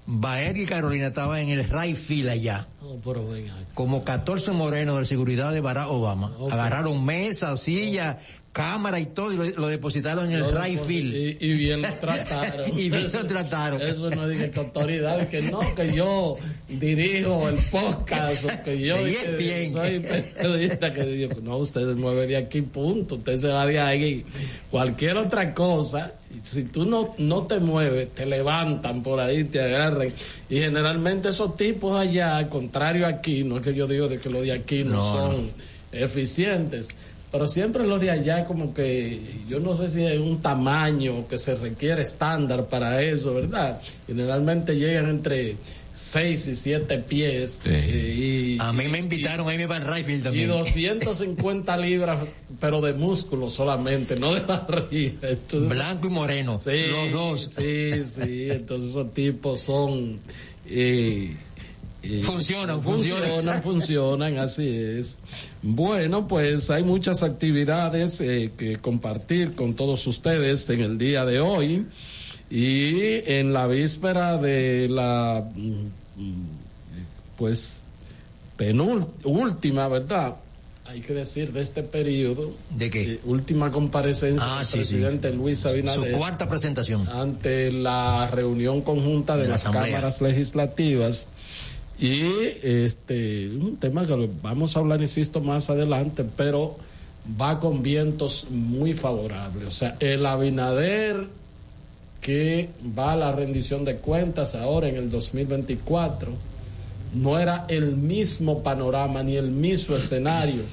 [0.07, 3.53] Baerga y Carolina estaban en el right field allá Oh, pero venga.
[3.75, 6.31] como 14 morenos de seguridad de Barack Obama.
[6.51, 8.17] Agarraron mesa, silla,
[8.55, 11.13] cámara y todo y lo, lo depositaron en el right field.
[11.13, 12.69] Y, y bien lo trataron.
[12.79, 13.81] Y bien Eso- lo trataron.
[13.81, 16.37] Eso no diga que autoridad, que no, que yo
[16.69, 19.73] dirijo el podcast, que yo que ESPN.
[19.73, 23.77] soy periodista, que digo, no, usted se mueve de aquí, punto, usted se va de
[23.77, 24.23] ahí.
[24.71, 30.13] Cualquier otra cosa, si tú no, no te mueves, te levantan por ahí, te agarran.
[30.49, 34.29] Y generalmente esos tipos allá, al contrario aquí, no es que yo digo de que
[34.29, 35.51] los de aquí no, No, son
[35.91, 36.87] eficientes.
[37.35, 41.37] Pero siempre los de allá como que yo no sé si hay un tamaño que
[41.37, 43.81] se requiere estándar para eso, ¿verdad?
[44.07, 45.57] Generalmente llegan entre
[45.91, 47.61] 6 y 7 pies.
[47.65, 50.47] eh, y, A mí me invitaron a irme para el right field y también.
[50.47, 52.29] 250 libras,
[52.61, 55.27] pero de músculo solamente, no de barriga.
[55.29, 57.41] Entonces, Blanco y moreno, Sí, los dos.
[57.53, 60.21] Sí, sí, entonces esos tipos son...
[60.69, 61.35] eh,
[62.05, 63.61] eh, Funcionan, funcionan, funcionan.
[63.63, 65.17] funcionan, así es.
[65.61, 71.39] Bueno, pues hay muchas actividades eh, que compartir con todos ustedes en el día de
[71.39, 71.87] hoy
[72.49, 72.99] y
[73.31, 76.43] en la víspera de la, mm,
[77.37, 77.81] pues,
[78.55, 80.35] penúltima, ¿verdad?
[80.87, 82.53] Hay que decir de este periodo.
[82.69, 83.13] ¿De qué?
[83.13, 84.77] eh, última comparecencia Ah, del sí, sí.
[84.77, 87.07] presidente Luis Abinader Su cuarta presentación.
[87.09, 89.85] ante la reunión conjunta de, De la las Asamblea.
[89.87, 91.27] cámaras legislativas
[91.97, 92.23] y
[92.61, 96.77] este un tema que vamos a hablar insisto más adelante pero
[97.39, 101.27] va con vientos muy favorables o sea el Abinader
[102.19, 106.31] que va a la rendición de cuentas ahora en el 2024
[107.13, 110.63] no era el mismo panorama ni el mismo escenario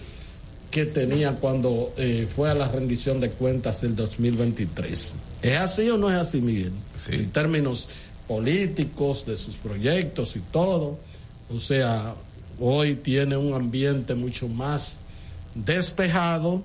[0.72, 5.14] que tenía cuando eh, fue a la rendición de cuentas del 2023.
[5.42, 6.72] ¿Es así o no es así, Miguel?
[7.08, 7.90] En términos
[8.26, 10.98] políticos, de sus proyectos y todo.
[11.54, 12.14] O sea,
[12.58, 15.02] hoy tiene un ambiente mucho más
[15.54, 16.62] despejado,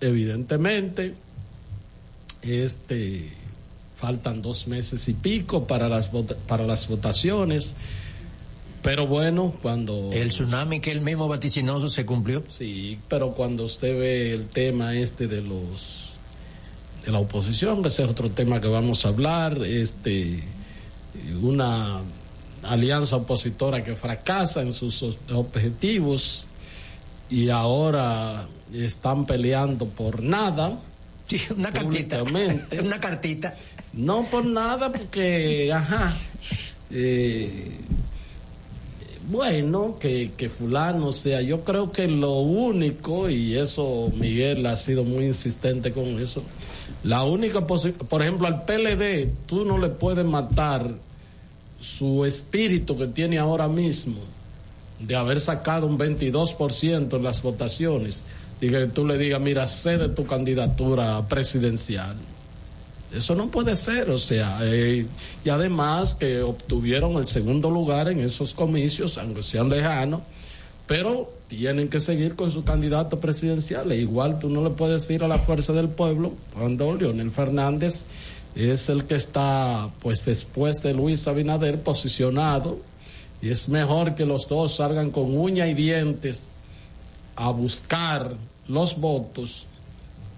[0.00, 1.14] evidentemente.
[2.42, 3.32] Este,
[3.96, 6.10] faltan dos meses y pico para las,
[6.46, 7.74] para las votaciones.
[8.82, 10.10] Pero bueno, cuando...
[10.12, 12.42] El tsunami que él mismo vaticinó se cumplió.
[12.50, 16.10] Sí, pero cuando usted ve el tema este de los
[17.04, 20.42] de la oposición, que ese es otro tema que vamos a hablar, este
[21.42, 22.00] una
[22.68, 26.46] alianza opositora que fracasa en sus os- objetivos
[27.30, 30.78] y ahora están peleando por nada.
[31.26, 32.22] Sí, una cartita.
[32.22, 33.54] Una cartita.
[33.94, 36.14] No por nada, porque, ajá,
[36.90, 37.78] eh,
[39.26, 45.02] bueno, que, que fulano, sea, yo creo que lo único, y eso Miguel ha sido
[45.04, 46.42] muy insistente con eso,
[47.02, 50.94] la única posibilidad, por ejemplo, al PLD, tú no le puedes matar
[51.84, 54.20] su espíritu que tiene ahora mismo
[54.98, 58.24] de haber sacado un 22% en las votaciones
[58.58, 62.16] y que tú le digas, mira, cede tu candidatura presidencial.
[63.14, 65.06] Eso no puede ser, o sea, eh,
[65.44, 70.22] y además que obtuvieron el segundo lugar en esos comicios, aunque sean lejanos,
[70.86, 73.92] pero tienen que seguir con su candidato presidencial.
[73.92, 78.06] E igual tú no le puedes decir a la fuerza del pueblo cuando Leonel Fernández
[78.56, 82.78] es el que está, pues después de Luis Abinader, posicionado,
[83.42, 86.46] y es mejor que los dos salgan con uña y dientes
[87.36, 88.34] a buscar
[88.68, 89.66] los votos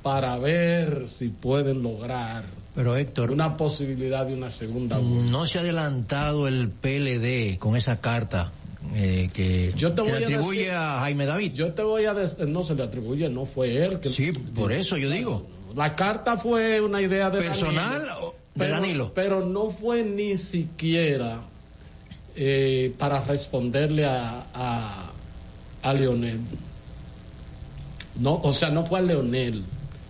[0.03, 2.45] para ver si pueden lograr
[2.75, 5.31] Pero Héctor, una posibilidad de una segunda vuelta.
[5.31, 8.53] no se ha adelantado el PLD con esa carta
[8.95, 11.53] eh, que Yo te se voy le a atribuye decir- a Jaime David.
[11.55, 13.99] Yo te voy a decir, no se le atribuye, no fue él.
[13.99, 15.45] Que Sí, por eso yo digo.
[15.77, 19.13] La carta fue una idea de ¿Personal Danilo, de pero, Danilo?
[19.15, 21.43] Pero no fue ni siquiera
[22.35, 25.13] eh, para responderle a, a,
[25.83, 26.41] a Leonel.
[28.19, 29.65] No, o sea, no fue a Leonel.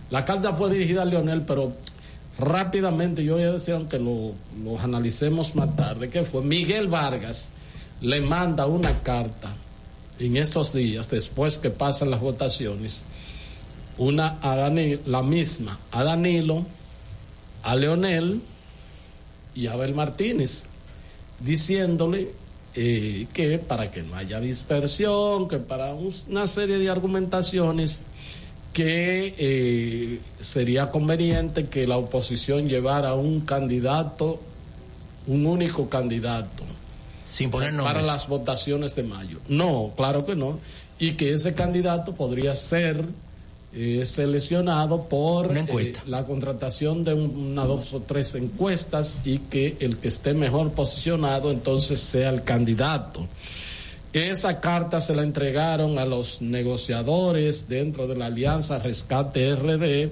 [0.09, 1.73] La carta fue dirigida a Leonel, pero
[2.39, 4.33] rápidamente, yo voy a decir, aunque lo,
[4.79, 7.51] analicemos más tarde, que fue Miguel Vargas
[7.99, 9.55] le manda una carta
[10.19, 13.05] en estos días, después que pasan las votaciones,
[13.97, 16.65] una a Danilo, la misma a Danilo,
[17.63, 18.41] a Leonel
[19.55, 20.67] y a Abel Martínez,
[21.39, 22.31] diciéndole
[22.75, 28.03] eh, que para que no haya dispersión, que para un- una serie de argumentaciones
[28.71, 34.39] que eh, sería conveniente que la oposición llevara un candidato,
[35.25, 36.63] un único candidato.
[37.25, 39.39] Sin poner Para las votaciones de mayo.
[39.49, 40.59] No, claro que no.
[40.99, 43.03] Y que ese candidato podría ser
[43.73, 45.99] eh, seleccionado por Una encuesta.
[45.99, 50.33] eh, la contratación de un- una, dos o tres encuestas y que el que esté
[50.33, 53.27] mejor posicionado entonces sea el candidato.
[54.13, 60.09] Esa carta se la entregaron a los negociadores dentro de la Alianza Rescate RD,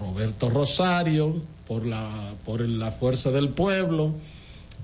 [0.00, 4.12] Roberto Rosario, por la, por la Fuerza del Pueblo,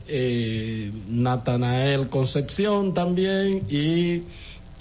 [0.08, 4.22] eh, Natanael Concepción también y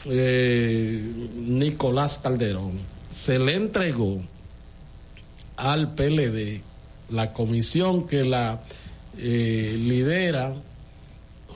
[0.06, 1.04] eh,
[1.36, 2.99] Nicolás Calderón.
[3.10, 4.22] Se le entregó
[5.58, 6.62] al PLD
[7.10, 8.62] la comisión que la
[9.18, 10.54] eh, lidera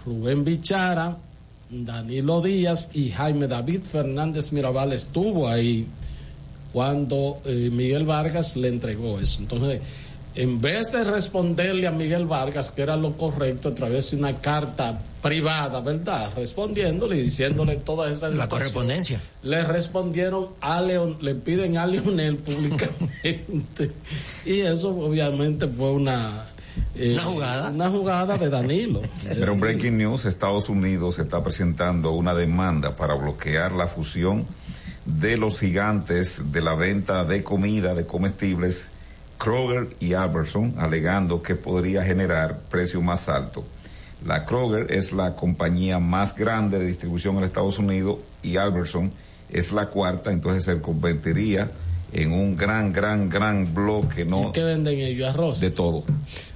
[0.06, 1.18] Rubén Bichara,
[1.70, 5.88] Danilo Díaz y Jaime David Fernández Mirabal estuvo ahí
[6.74, 9.42] cuando eh, Miguel Vargas le entregó eso.
[9.42, 9.82] Entonces,
[10.36, 14.38] en vez de responderle a Miguel Vargas, que era lo correcto, a través de una
[14.42, 16.32] carta privada, ¿verdad?
[16.36, 19.22] Respondiéndole y diciéndole todas esas La correspondencia.
[19.44, 23.92] Le respondieron a Leon, le piden a Leonel públicamente.
[24.46, 26.48] y eso obviamente fue una...
[26.96, 27.70] eh, Una jugada.
[27.70, 29.02] Una jugada de Danilo.
[29.28, 34.46] Pero un breaking news, Estados Unidos está presentando una demanda para bloquear la fusión
[35.06, 38.90] de los gigantes de la venta de comida, de comestibles,
[39.38, 43.64] Kroger y Albertson, alegando que podría generar precios más altos.
[44.26, 49.12] La Kroger es la compañía más grande de distribución en Estados Unidos y Albertson
[49.50, 51.70] es la cuarta, entonces se convertiría
[52.14, 54.52] en un gran, gran, gran bloque, ¿no?
[54.52, 55.30] ¿Qué venden ellos?
[55.30, 55.60] Arroz.
[55.60, 56.04] De todo.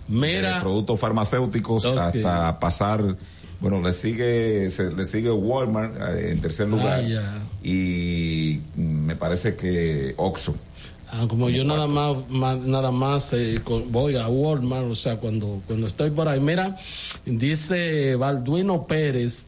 [0.07, 0.55] Mira.
[0.55, 3.17] De productos farmacéuticos hasta pasar,
[3.59, 7.01] bueno, le sigue, se- le sigue Walmart eh, en tercer lugar.
[7.03, 7.37] Ah, ya.
[7.63, 10.55] Y mm, me parece que Oxxo.
[11.09, 15.87] Ah, como yo nada más, nada más eh, voy a Walmart, o sea, cuando, cuando
[15.87, 16.39] estoy por ahí.
[16.39, 16.75] Mira,
[17.25, 19.47] dice Balduino Pérez,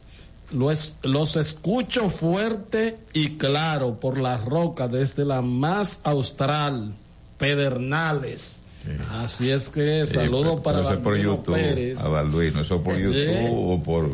[0.52, 6.94] los, los escucho fuerte y claro por la roca desde la más austral,
[7.38, 8.64] Pedernales.
[9.10, 12.00] Así es que saludo para por Balduino YouTube, Pérez.
[12.00, 14.10] a Balduino, eso es por YouTube o por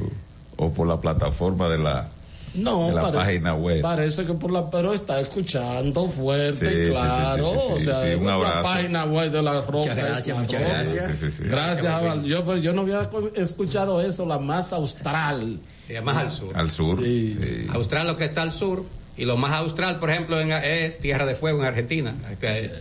[0.56, 2.08] o por la plataforma de la
[2.56, 3.80] No, la parece, página web.
[3.82, 7.72] parece que por la, pero está escuchando fuerte Sí, y sí, sí, claro, sí, sí,
[7.72, 9.72] o sea, sí, un la página web de la roca.
[9.72, 10.72] Muchas gracias, muchas roca.
[10.74, 11.18] gracias.
[11.18, 11.44] Sí, sí, sí.
[11.44, 12.24] Gracias, Aval.
[12.24, 15.58] Yo, pero yo no había escuchado eso, la más austral.
[16.02, 16.56] Más al sur.
[16.56, 17.02] Al sur.
[17.02, 17.66] Sí.
[17.70, 18.84] Austral lo que está al sur
[19.16, 22.14] y lo más austral, por ejemplo, en- es Tierra de Fuego en Argentina.
[22.30, 22.72] Este,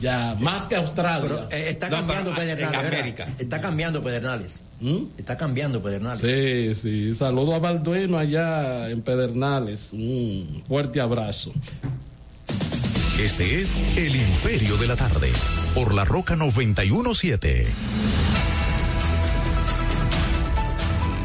[0.00, 1.22] Ya, más que Australia.
[1.22, 3.14] Pero, eh, está No, cambiando pero, en Pedernales.
[3.38, 4.60] Está cambiando Pedernales.
[4.80, 4.96] ¿Mm?
[5.16, 6.20] Está cambiando Pedernales.
[6.20, 7.14] Sí, sí.
[7.14, 9.92] Saludo a Balduino allá en Pedernales.
[9.92, 11.52] Un fuerte abrazo.
[13.18, 15.32] Este es El Imperio de la Tarde,
[15.74, 17.66] por la Roca 917.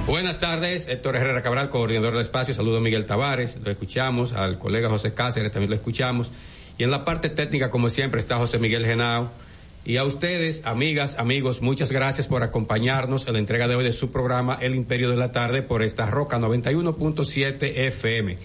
[0.08, 2.54] Buenas tardes, Héctor Herrera Cabral, coordinador del espacio.
[2.54, 6.32] Saludo a Miguel Tavares, lo escuchamos, al colega José Cáceres también lo escuchamos.
[6.78, 9.32] Y en la parte técnica, como siempre, está José Miguel Genao.
[9.84, 13.94] Y a ustedes, amigas, amigos, muchas gracias por acompañarnos en la entrega de hoy de
[13.94, 18.38] su programa El Imperio de la Tarde por esta Roca 91.7 FM.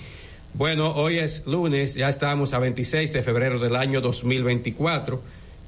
[0.54, 5.20] Bueno, hoy es lunes, ya estamos a 26 de febrero del año 2024.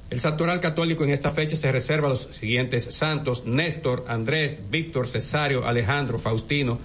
[0.09, 5.07] El santoral católico en esta fecha se reserva a los siguientes santos, Néstor, Andrés, Víctor,
[5.07, 6.79] Cesario, Alejandro, Faustino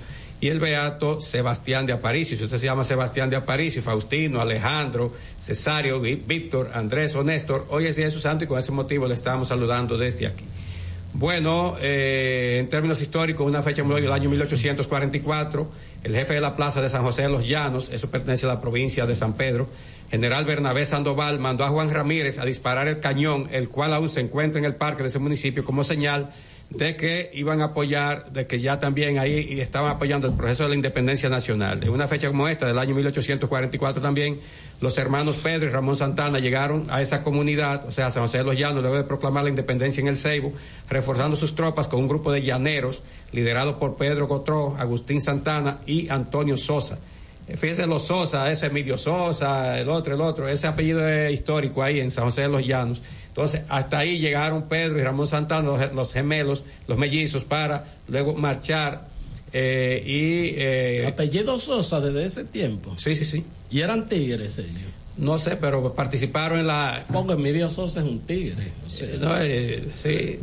[0.44, 2.36] y el beato Sebastián de Aparicio.
[2.36, 5.10] Si usted se llama Sebastián de Aparicio, Faustino, Alejandro,
[5.40, 8.70] Cesario, Ví- Víctor, Andrés o Néstor, hoy es día de su santo y con ese
[8.70, 10.44] motivo le estamos saludando desde aquí.
[11.14, 15.70] Bueno, eh, en términos históricos, una fecha muy del año 1844,
[16.02, 18.60] el jefe de la plaza de San José de los Llanos, eso pertenece a la
[18.60, 19.68] provincia de San Pedro,
[20.10, 24.20] general Bernabé Sandoval mandó a Juan Ramírez a disparar el cañón, el cual aún se
[24.20, 26.32] encuentra en el parque de ese municipio como señal
[26.76, 30.70] de que iban a apoyar, de que ya también ahí estaban apoyando el proceso de
[30.70, 31.82] la independencia nacional.
[31.82, 34.40] En una fecha como esta, del año 1844 también,
[34.80, 38.44] los hermanos Pedro y Ramón Santana llegaron a esa comunidad, o sea, San José de
[38.44, 40.52] los Llanos, luego de proclamar la independencia en el Ceibo,
[40.88, 43.02] reforzando sus tropas con un grupo de llaneros,
[43.32, 46.98] liderado por Pedro Gotró, Agustín Santana y Antonio Sosa.
[47.46, 51.82] Eh, Fíjense los Sosa, ese Emilio Sosa, el otro, el otro, ese apellido es histórico
[51.82, 53.02] ahí en San José de los Llanos.
[53.34, 58.34] Entonces, hasta ahí llegaron Pedro y Ramón Santana, los, los gemelos, los mellizos, para luego
[58.34, 59.08] marchar
[59.52, 60.54] eh, y...
[60.56, 62.94] eh, Apellido Sosa desde ese tiempo.
[62.96, 63.44] sí, sí, sí.
[63.70, 64.70] Y eran tigres ellos.
[65.16, 67.04] No sé, pero participaron en la...
[67.12, 68.72] Porque Emilio Sosa es un tigre.
[68.86, 70.38] o sea, Eh, no, eh, sí.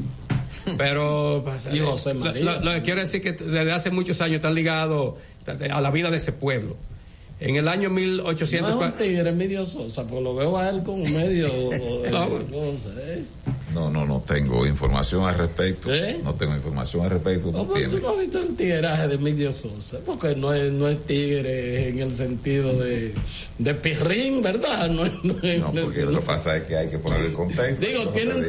[0.77, 1.43] Pero
[1.73, 2.43] Y José lo- María.
[2.43, 5.15] Lo, lo que quiero decir que desde hace muchos años están ligados
[5.71, 6.75] a la vida de ese pueblo.
[7.41, 10.83] En el año No es un 1840 tigre, Emilio Sosa, porque lo veo a él
[10.83, 11.49] como medio.
[12.11, 13.23] No, no sé.
[13.73, 15.91] No, no, no tengo información al respecto.
[15.93, 16.19] ¿Eh?
[16.23, 17.51] No tengo información al respecto.
[17.51, 20.71] No, No pero tú no has visto el tigueraje de Emilio Sosa, porque no es,
[20.73, 23.13] no es tigre en el sentido de,
[23.57, 24.89] de pirrín, ¿verdad?
[24.89, 27.33] No, es- no es- No, porque lo que pasa es que hay que poner el
[27.33, 27.85] contexto.
[27.85, 28.45] Digo, tiene un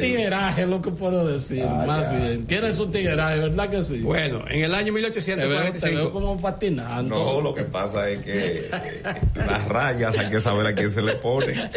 [0.63, 2.17] es lo que puedo decir, Ah, más ya.
[2.19, 2.45] bien.
[2.45, 4.01] Tiene su tigeraje, ¿verdad que sí?
[4.01, 5.95] Bueno, en el año te veo, te 1845.
[5.97, 7.15] veo como patinando.
[7.15, 8.69] No, lo que pasa es que eh,
[9.35, 11.69] las rayas hay que saber a quién se le pone.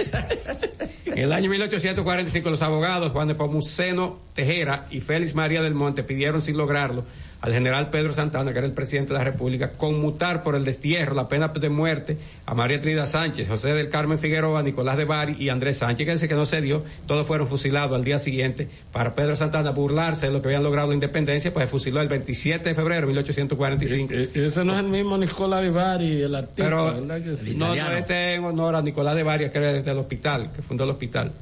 [1.05, 6.03] En el año 1845 los abogados Juan de Pomuceno Tejera y Félix María del Monte
[6.03, 7.05] pidieron sin lograrlo
[7.41, 11.15] al general Pedro Santana, que era el presidente de la República, conmutar por el destierro
[11.15, 15.37] la pena de muerte a María Trinidad Sánchez, José del Carmen Figueroa, Nicolás de Bari
[15.39, 18.69] y Andrés Sánchez, que dice que no se dio, todos fueron fusilados al día siguiente.
[18.91, 22.09] Para Pedro Santana burlarse de lo que habían logrado la independencia, pues se fusiló el
[22.09, 24.13] 27 de febrero de 1845.
[24.15, 27.55] E- Ese no es el mismo Nicola Vivari, el artista, Pero ¿verdad que sí?
[27.55, 30.85] no, no, este en honor a Nicolás de Varias, que era del hospital, que fundó
[30.85, 31.33] el hospital.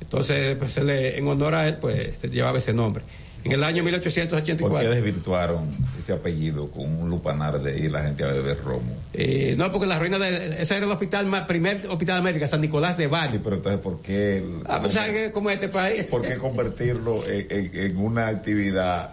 [0.00, 3.02] Entonces, pues, se le- en honor a él, pues se llevaba ese nombre.
[3.44, 4.90] En el año ¿Por qué 1884.
[4.90, 5.68] desvirtuaron
[5.98, 8.96] ese apellido con un lupanar de ir la gente a beber romo?
[9.12, 10.62] Eh, no, porque la ruina de.
[10.62, 13.32] Ese era el hospital más, primer hospital de América, San Nicolás de Bari.
[13.32, 14.38] Sí, pero entonces, ¿por qué?
[14.38, 15.30] el- Ah, pues, ¿sabes?
[15.30, 16.02] ¿Cómo es este país?
[16.04, 19.12] ¿Por qué convertirlo en, en- en una actividad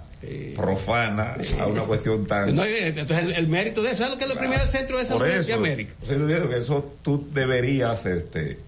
[0.56, 2.56] profana a una cuestión tan...
[2.56, 4.98] No, eh, entonces, el, el mérito de eso es lo que es el primer centro
[5.00, 5.94] de salud eso, de América.
[6.02, 8.60] o sea, yo digo que eso tú deberías este,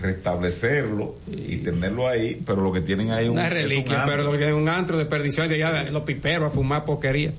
[0.00, 4.16] restablecerlo y tenerlo ahí, pero lo que tienen ahí un, Una es un reliquia, antro.
[4.16, 7.32] pero lo que es un antro de perdición de allá, los piperos a fumar porquería.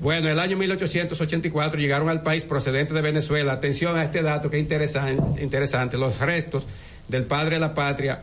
[0.00, 3.52] Bueno, en el año 1884 llegaron al país procedentes de Venezuela.
[3.52, 5.98] Atención a este dato que es interesante, interesante.
[5.98, 6.66] Los restos
[7.08, 8.22] del padre de la patria,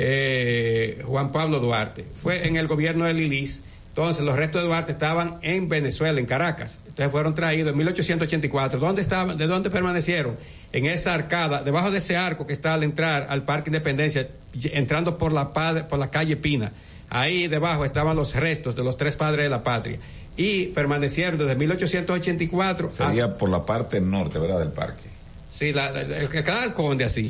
[0.00, 2.06] eh, Juan Pablo Duarte.
[2.22, 3.62] Fue en el gobierno de Lilis.
[3.88, 6.78] Entonces, los restos de Duarte estaban en Venezuela, en Caracas.
[6.86, 8.78] Entonces, fueron traídos en 1884.
[8.78, 9.36] ¿Dónde estaban?
[9.36, 10.36] ¿De dónde permanecieron?
[10.72, 14.28] En esa arcada, debajo de ese arco que está al entrar al Parque Independencia,
[14.72, 16.70] entrando por la, por la calle Pina.
[17.10, 19.98] Ahí debajo estaban los restos de los tres padres de la patria.
[20.36, 24.60] Y permanecieron desde 1884 Sería por la parte norte, ¿verdad?
[24.60, 25.17] Del parque.
[25.58, 27.28] Sí, la, el que queda el conde así.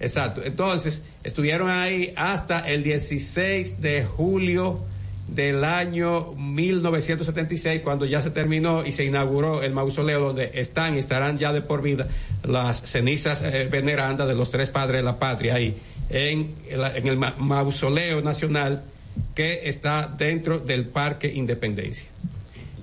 [0.00, 0.42] Exacto.
[0.44, 4.80] Entonces, estuvieron ahí hasta el 16 de julio
[5.28, 10.98] del año 1976, cuando ya se terminó y se inauguró el mausoleo donde están y
[10.98, 12.08] estarán ya de por vida
[12.42, 15.76] las cenizas eh, venerandas de los tres padres de la patria ahí,
[16.10, 18.82] en, el- en el ma- mausoleo nacional
[19.34, 22.08] que está dentro del Parque Independencia.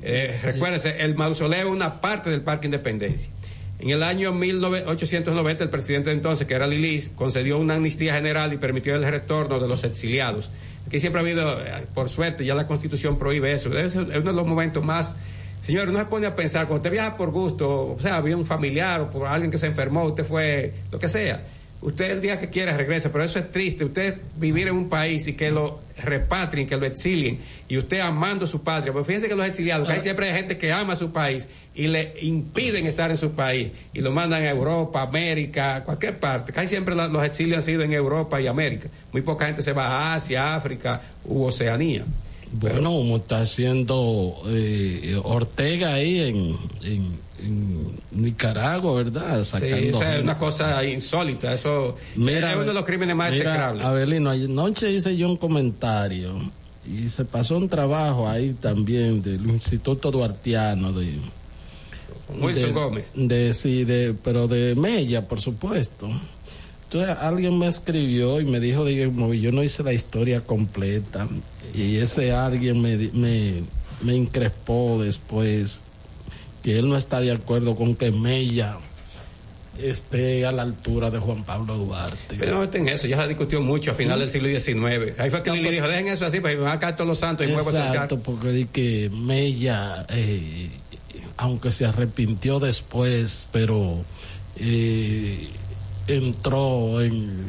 [0.01, 3.29] Eh, recuérdense, el mausoleo es una parte del Parque Independencia.
[3.79, 8.51] En el año 1890, el presidente de entonces, que era Lilis, concedió una amnistía general
[8.51, 10.51] y permitió el retorno de los exiliados.
[10.87, 13.77] Aquí siempre ha habido, eh, por suerte, ya la constitución prohíbe eso.
[13.77, 15.15] Es uno de los momentos más.
[15.63, 18.45] Señor, no se pone a pensar, cuando usted viaja por gusto, o sea, había un
[18.45, 21.43] familiar o por alguien que se enfermó, usted fue, lo que sea.
[21.79, 23.85] Usted el día que quiera regresa, pero eso es triste.
[23.85, 27.37] Usted vivir en un país y que lo repatrien, que lo exilien,
[27.69, 28.91] y usted amando su patria.
[28.91, 31.85] Porque fíjense que los exiliados, que hay siempre hay gente que ama su país y
[31.87, 36.51] le impiden estar en su país y lo mandan a Europa, América, cualquier parte.
[36.51, 38.89] Casi siempre la- los exilios han sido en Europa y América.
[39.11, 42.05] Muy poca gente se va a Asia, África u Oceanía.
[42.51, 46.57] Bueno, como está haciendo eh, Ortega ahí en,
[47.39, 49.43] en Nicaragua, ¿verdad?
[49.43, 51.53] Sacando Sí, o sea, es una cosa insólita.
[51.53, 53.85] Eso es uno de los crímenes más mira, execrables.
[53.85, 56.51] Abelino, anoche hice yo un comentario
[56.85, 61.17] y se pasó un trabajo ahí también del Instituto Duartiano de
[62.39, 63.11] Wilson de- Gómez.
[63.15, 66.09] De, sí, de, pero de Mella, por supuesto.
[66.83, 71.27] Entonces alguien me escribió y me dijo, yo no hice la historia completa.
[71.75, 73.63] Y ese alguien me, me,
[74.01, 75.83] me increspó después
[76.67, 78.75] que él no está de acuerdo con que Mella
[79.81, 82.35] esté a la altura de Juan Pablo Duarte.
[82.37, 85.17] Pero no en eso, ya se discutió mucho a final del siglo XIX.
[85.17, 87.19] Ahí fue que Lili dijo, dejen eso así, pues me van a caer todos los
[87.19, 90.69] santos y huevos a Exacto, porque di que Mella, eh,
[91.37, 94.03] aunque se arrepintió después, pero
[94.57, 95.47] eh,
[96.07, 97.45] entró en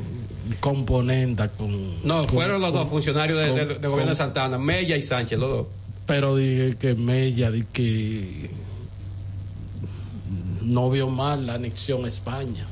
[0.61, 2.07] componenda con...
[2.07, 4.97] No, con- fueron los con- dos funcionarios del con- de, de gobierno de Santana, Mella
[4.97, 5.67] y Sánchez, los dos.
[6.07, 8.51] Pero dije que Mella, di que
[10.69, 12.67] no vio mal la anexión a España.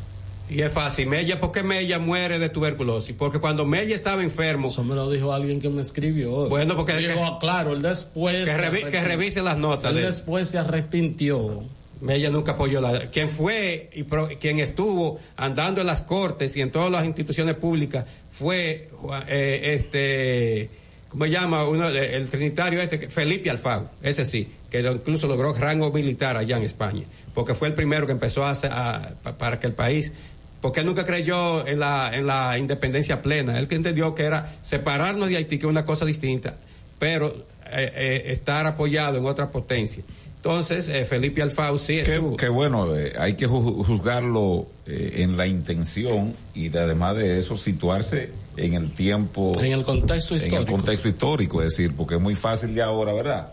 [0.48, 3.16] Y es fácil, Mella, ¿por qué Mella muere de tuberculosis?
[3.18, 4.68] Porque cuando Mella estaba enfermo...
[4.68, 6.48] Eso me lo dijo alguien que me escribió.
[6.48, 6.94] Bueno, porque...
[6.96, 8.48] Digo, claro, él después...
[8.48, 9.90] Que, revi- que revise las notas.
[9.90, 11.64] Él de- después se arrepintió.
[12.08, 13.10] Ella nunca apoyó la.
[13.10, 17.54] Quien fue y pro- quien estuvo andando en las cortes y en todas las instituciones
[17.56, 18.90] públicas fue
[19.28, 20.70] eh, este
[21.08, 21.64] ¿cómo se llama?
[21.64, 24.46] Uno, el trinitario este, Felipe Alfaro, ese sí,
[24.82, 27.04] que incluso logró rango militar allá en España,
[27.34, 30.12] porque fue el primero que empezó a hacer, a- para que el país,
[30.60, 34.56] porque él nunca creyó en la, en la independencia plena, él que entendió que era
[34.62, 36.54] separarnos de Haití, que es una cosa distinta,
[36.98, 37.28] pero
[37.70, 40.02] eh, eh, estar apoyado en otra potencia.
[40.36, 45.46] Entonces, eh, Felipe Alfaro sí Qué, bueno, eh, hay que ju- juzgarlo eh, en la
[45.48, 49.50] intención y de- además de eso situarse en el tiempo.
[49.60, 50.72] En el contexto En el histórico.
[50.72, 53.52] contexto histórico, es decir, porque es muy fácil de ahora, ¿verdad?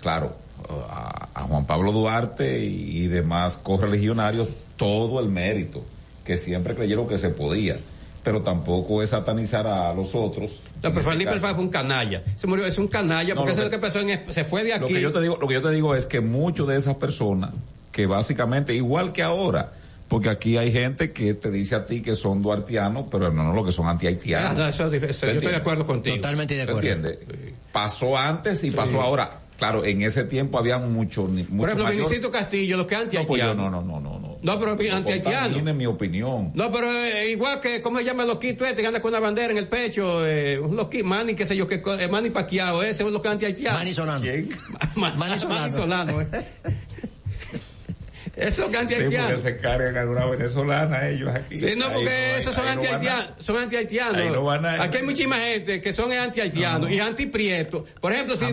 [0.00, 0.36] Claro,
[0.68, 5.84] a, a Juan Pablo Duarte y, y demás correligionarios todo el mérito,
[6.24, 7.78] que siempre creyeron que se podía,
[8.22, 10.62] pero tampoco es satanizar a los otros.
[10.82, 11.30] No, pero este Felipe.
[11.30, 12.22] Alfaro fue un canalla.
[12.36, 14.44] Se murió, es un canalla, No, porque lo eso es lo que pasó en, se
[14.44, 14.94] fue de Lo aquí.
[14.94, 17.50] que yo te digo, lo que yo te digo es que muchos de esas personas
[17.92, 19.72] que básicamente igual que ahora,
[20.08, 23.52] porque aquí hay gente que te dice a ti que son duartianos, pero no, no
[23.52, 24.50] lo que son anti-haitianos.
[24.50, 26.16] Ah, no, eso es dif- eso- yo estoy de acuerdo contigo.
[26.16, 26.88] Totalmente de ¿Te acuerdo.
[26.90, 27.18] entiendes?
[27.72, 28.76] Pasó antes y Sí.
[28.76, 29.30] pasó ahora.
[29.58, 33.02] Claro, en ese tiempo había mucho, mucho Por ejemplo, mayor- Vinicito Castillo, los que No,
[33.02, 33.56] pues yo anti-haitianos.
[33.56, 34.38] no, no, no, no, no.
[34.42, 35.42] No, pero No anti-haitiano.
[35.46, 36.50] contamine mi opinión.
[36.54, 39.20] No, pero eh, igual que, ¿cómo se llama el loquito este que anda con una
[39.20, 40.26] bandera en el pecho?
[40.26, 43.28] Eh, un loquito, Manny, qué sé yo, que, eh, Manny Paquiao, ese es lo que
[43.28, 43.78] anti-haitiano.
[43.78, 44.20] Manny Solano.
[44.20, 44.48] ¿Quién?
[44.96, 45.60] Ma- Manny Solano.
[45.60, 46.26] Manny Solano, eh.
[48.36, 49.38] Eso es lo que Sí, porque anti-haitiano.
[49.38, 51.58] se cargan alguna venezolana ellos aquí.
[51.58, 53.30] Sí, no, porque hay- esos son ahí no a- anti-haitianos.
[53.38, 54.14] Son anti-haitianos.
[54.36, 57.88] No a- Aquí hay muchísima gente que son anti-haitianos y anti-prietos.
[58.00, 58.44] Por ejemplo, si,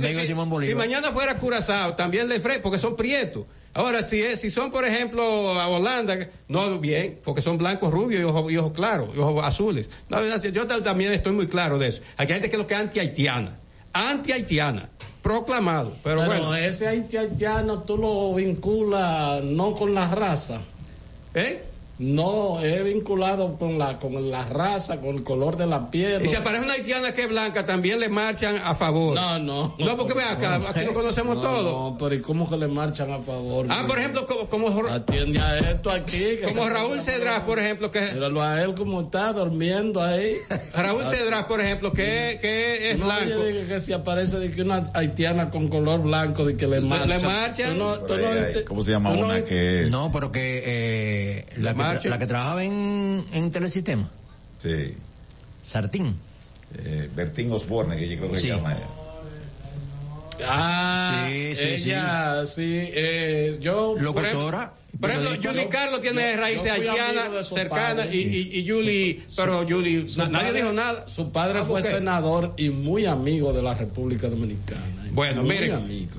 [0.76, 3.46] mañana fuera Curazao, también le fre porque son prietos.
[3.74, 5.24] Ahora, si es, si son, por ejemplo,
[5.60, 9.90] a Holanda, no bien, porque son blancos, rubios y ojos, claros, y ojos azules.
[10.10, 12.02] No, yo ta- también estoy muy claro de eso.
[12.18, 13.58] Aquí hay gente que es lo que es anti-haitiana.
[13.94, 14.90] Anti-haitiana.
[15.22, 15.94] Proclamado.
[16.04, 16.56] Pero, Pero bueno.
[16.56, 20.62] ese haiti- haitiano tú lo vinculas no con la raza.
[21.36, 21.64] ¿Eh?
[22.02, 26.26] No, es vinculado con la, con la raza, con el color de la piel.
[26.26, 29.14] Y si aparece una haitiana que es blanca, también le marchan a favor.
[29.14, 29.76] No, no.
[29.78, 31.64] No, porque ve acá, aquí lo conocemos No, todo.
[31.92, 33.68] No, pero ¿y cómo que le marchan a favor?
[33.70, 36.18] Ah, por ejemplo, como, como, Atiende a esto aquí.
[36.18, 40.38] que como Raúl Cedrás, por ejemplo, que Míralo a él como está durmiendo ahí.
[40.74, 43.30] Raúl Cedrás, por ejemplo, que, que es no, blanco.
[43.30, 46.82] yo digo que si aparece de que una haitiana con color blanco de que le
[46.82, 47.10] marchan.
[47.10, 47.78] le marchan.
[47.78, 49.92] Tú tú ahí ¿Cómo se llama una que es?
[49.92, 54.10] No, pero que eh, la, la que trabajaba en, en Telesistema,
[54.58, 54.94] Sí.
[55.64, 56.16] Sartín.
[56.78, 58.48] Eh, Bertín Osborne, que yo creo que Sí.
[58.48, 58.88] se llama ella.
[60.48, 62.64] Ah, Sí, sí, ella, sí,
[62.94, 63.96] eh, yo.
[64.00, 64.74] Locutora.
[65.00, 65.32] Por ejemplo.
[65.42, 68.16] Julie Carlos tiene yo- raíces haitianas cercanas padre.
[68.16, 71.08] y, y, y Julie, pero Julie, Su na- nadie padre- dijo nada.
[71.08, 71.96] Su padre Ah, fue ¿por qué?
[71.98, 74.82] senador y muy amigo de la República Dominicana.
[75.12, 75.74] Bueno, Muy miren.
[75.74, 76.12] amigo.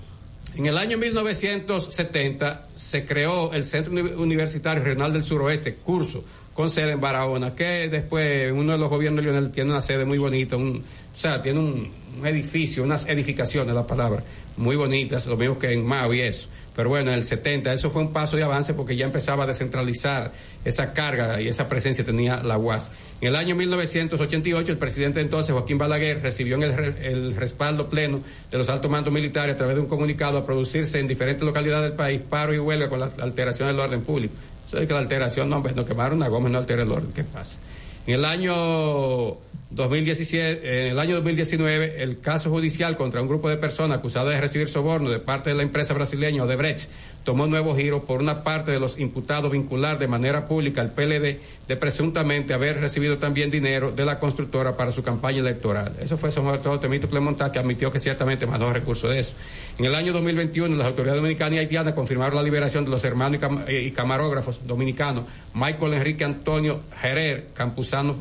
[0.56, 6.68] En el año 1970 se creó el Centro Uni- Universitario Regional del Suroeste, curso, con
[6.68, 10.18] sede en Barahona, que después uno de los gobiernos de Lionel tiene una sede muy
[10.18, 10.84] bonita, un,
[11.14, 14.22] o sea, tiene un, un edificio, unas edificaciones, la palabra,
[14.56, 16.48] muy bonitas, lo mismo que en Mao y eso.
[16.74, 19.46] Pero bueno, en el 70 eso fue un paso de avance porque ya empezaba a
[19.46, 20.32] descentralizar
[20.64, 22.90] esa carga y esa presencia tenía la UAS.
[23.20, 26.72] En el año 1988 el presidente entonces Joaquín Balaguer recibió en el,
[27.02, 28.20] el respaldo pleno
[28.50, 31.90] de los altos mandos militares a través de un comunicado a producirse en diferentes localidades
[31.90, 34.34] del país paro y huelga con la alteración del orden público.
[34.66, 37.12] Eso es que la alteración, no, hombre, no quemaron una goma, no altera el orden,
[37.12, 37.58] ¿qué pasa?
[38.06, 39.36] En el año
[39.74, 44.40] 2017, en el año 2019, el caso judicial contra un grupo de personas acusadas de
[44.40, 46.90] recibir soborno de parte de la empresa brasileña Odebrecht
[47.24, 51.38] tomó nuevo giro por una parte de los imputados vincular de manera pública al PLD
[51.68, 55.96] de presuntamente haber recibido también dinero de la constructora para su campaña electoral.
[56.00, 59.32] Eso fue sobre todo Temito Clemontá que admitió que ciertamente mandó recursos de eso.
[59.78, 63.40] En el año 2021, las autoridades dominicanas y haitianas confirmaron la liberación de los hermanos
[63.68, 65.24] y, y camarógrafos dominicanos
[65.54, 68.16] Michael Enrique Antonio Gerer, Campuzano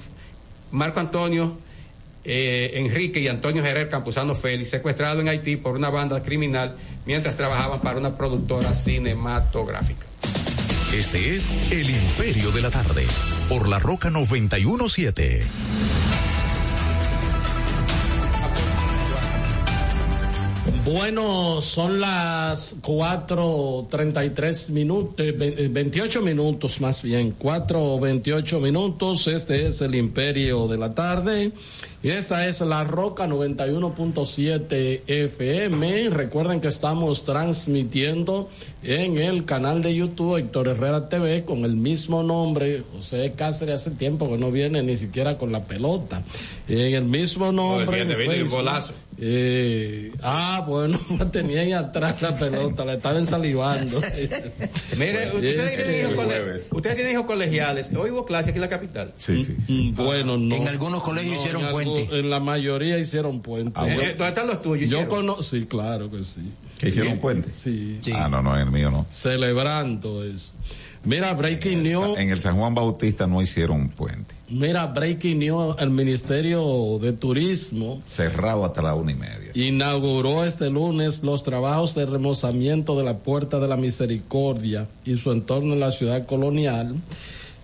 [0.71, 1.57] Marco Antonio
[2.23, 6.75] eh, Enrique y Antonio Gerer Campuzano Félix, secuestrado en Haití por una banda criminal
[7.05, 10.05] mientras trabajaban para una productora cinematográfica.
[10.93, 13.05] Este es El Imperio de la Tarde,
[13.49, 15.41] por la Roca 917.
[20.83, 29.27] Bueno, son las 4.33 minutos, eh, ve- eh, 28 minutos más bien, 4.28 minutos.
[29.27, 31.51] Este es el Imperio de la Tarde.
[32.03, 36.09] Y esta es La Roca 91.7 FM.
[36.09, 38.49] Recuerden que estamos transmitiendo
[38.81, 42.81] en el canal de YouTube Héctor Herrera TV con el mismo nombre.
[42.95, 46.23] José Cáceres hace tiempo que no viene ni siquiera con la pelota.
[46.67, 47.85] En el mismo nombre.
[48.15, 48.49] viene, en
[49.23, 54.01] Eh, ah, bueno, la tenía ahí atrás la pelota, la estaban salivando.
[54.97, 57.89] Mire, ustedes tienen, hijos colegiales.
[57.95, 59.13] Hoy hubo clase aquí en la capital.
[59.17, 59.73] Sí, sí, sí.
[59.91, 60.55] Mm, Bueno, no.
[60.55, 61.91] En algunos colegios hicieron en puente.
[61.91, 62.17] puente.
[62.19, 63.73] En la mayoría hicieron puente.
[63.75, 64.01] Ah, bueno.
[64.01, 64.89] Eh, ¿Dónde están los tuyos?
[64.89, 66.41] Yo conozco, sí, claro que sí.
[66.79, 67.51] ¿Que hicieron puente?
[67.51, 67.99] Sí.
[68.15, 69.05] Ah, no, no, en el mío no.
[69.11, 70.53] Celebrando eso.
[71.03, 72.17] Mira, Breaking News.
[72.17, 74.35] En el San Juan Bautista no hicieron puente.
[74.49, 79.51] Mira, Breaking News, el Ministerio de Turismo Cerrado hasta la una y media.
[79.55, 85.31] inauguró este lunes los trabajos de remozamiento de la Puerta de la Misericordia y su
[85.31, 86.95] entorno en la ciudad colonial.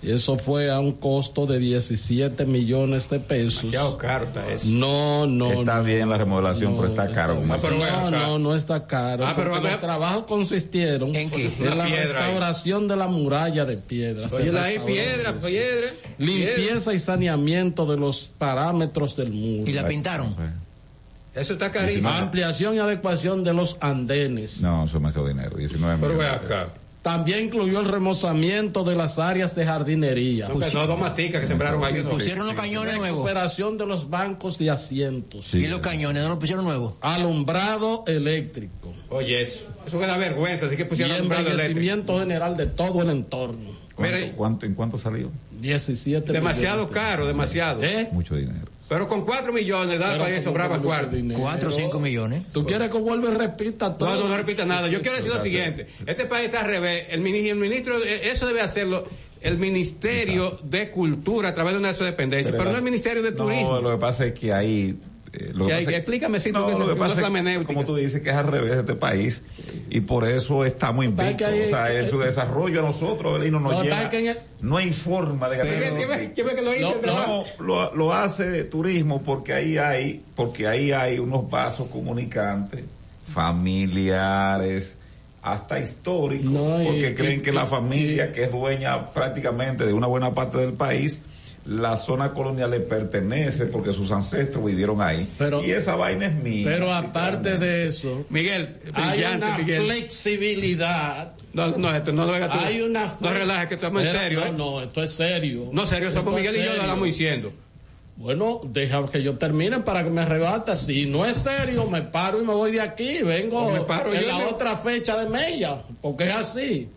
[0.03, 3.63] Eso fue a un costo de 17 millones de pesos.
[3.63, 4.67] Demasiado caro está eso.
[4.69, 5.51] No, no.
[5.61, 7.43] Está no, bien la remodelación, pero está caro.
[7.49, 9.25] Ah, pero No, no, no está caro.
[9.25, 11.45] Ah, pero los trabajos consistieron ¿En qué?
[11.59, 12.25] en la piedra ahí.
[12.31, 14.27] restauración de la muralla de piedra.
[14.27, 15.47] Oye, ahí restauró piedra, eso.
[15.47, 15.87] piedra.
[16.19, 19.69] Limpieza y saneamiento de los parámetros del muro.
[19.69, 20.35] Y la pintaron.
[21.33, 22.09] Eso está carísimo.
[22.09, 24.61] Ampliación y adecuación de los andenes.
[24.61, 25.57] No, eso me hace dinero.
[25.57, 26.41] 19 Pero ve millones.
[26.45, 26.67] acá.
[27.07, 30.49] También incluyó el remozamiento de las áreas de jardinería.
[30.49, 32.03] No, que no, dos maticas que sembraron ahí.
[32.03, 33.19] Pusieron los cañones nuevos.
[33.25, 35.45] Recuperación de los bancos de asientos.
[35.45, 35.59] Sí.
[35.59, 36.95] Y los cañones no los pusieron nuevos.
[36.99, 38.93] Alumbrado eléctrico.
[39.09, 39.65] Oye, eso.
[39.85, 40.65] Eso que da vergüenza.
[40.65, 42.19] Así que Y pusieron alumbrado eléctrico.
[42.19, 43.77] general de todo el entorno.
[43.95, 44.31] ¿Cuánto, Mire.
[44.34, 45.31] cuánto- ¿En cuánto salió?
[45.59, 47.84] 17 Demasiado millones caro, demasiado.
[47.84, 48.09] ¿Eh?
[48.11, 48.67] Mucho dinero.
[48.89, 51.15] Pero con cuatro millones da Pero para mucho cuarto.
[51.15, 51.39] dinero.
[51.39, 52.43] Cuatro o cinco millones.
[52.53, 54.09] ¿Tú quieres que vuelva y repita todo?
[54.15, 54.88] No, no, no repita nada.
[54.88, 55.88] Yo quiero decir lo siguiente.
[56.05, 57.05] Este país está al revés.
[57.09, 59.05] El, mini- el ministro, eh, eso debe hacerlo
[59.41, 63.22] el Ministerio de Cultura a través de una de sus dependencias, pero, no el Ministerio
[63.22, 63.73] de Turismo.
[63.73, 64.97] No, lo que pasa es que ahí.
[65.33, 67.95] Eh, lo que explícame si tú no, que- lo que pasa no es como tú
[67.95, 69.43] dices, que es al revés de este país
[69.89, 71.49] y por eso estamos invictos.
[71.49, 74.09] o sea, en su desarrollo a nosotros, Belino, nos No, llega.
[74.09, 75.73] el- No hay forma de ganar.
[75.73, 76.71] ¿Qué ve- qué ve- qué ve que lo
[77.01, 82.83] No, no, lo, lo hace turismo porque ahí hay, porque ahí hay unos vasos comunicantes
[83.33, 84.97] familiares
[85.41, 89.85] hasta históricos, No, y- porque creen y- que la y- familia que es dueña prácticamente
[89.85, 91.21] de una buena parte del país,
[91.68, 95.27] la zona colonial le pertenece porque sus ancestros vivieron ahí.
[95.38, 96.64] Pero- y esa vaina es mía.
[96.65, 99.84] Pero aparte de eso, Miguel, hay brillante, una Miguel.
[99.84, 101.34] flexibilidad.
[101.53, 102.57] No, no, esto no lo hagas tú.
[102.65, 104.39] Hay una No relajes, que estamos en serio.
[104.41, 104.53] No, ¿eh?
[104.56, 105.69] no, esto es serio.
[105.72, 107.52] No, serio, somos Esto es Miguel y yo lo estamos diciendo.
[108.15, 110.76] Bueno, deja que yo termine para que me arrebata.
[110.76, 113.22] Si no es serio, me paro y me voy de aquí.
[113.23, 116.89] Vengo me paro en yo, la me- otra fecha de Mella, porque es así.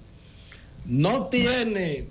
[0.87, 2.09] No tiene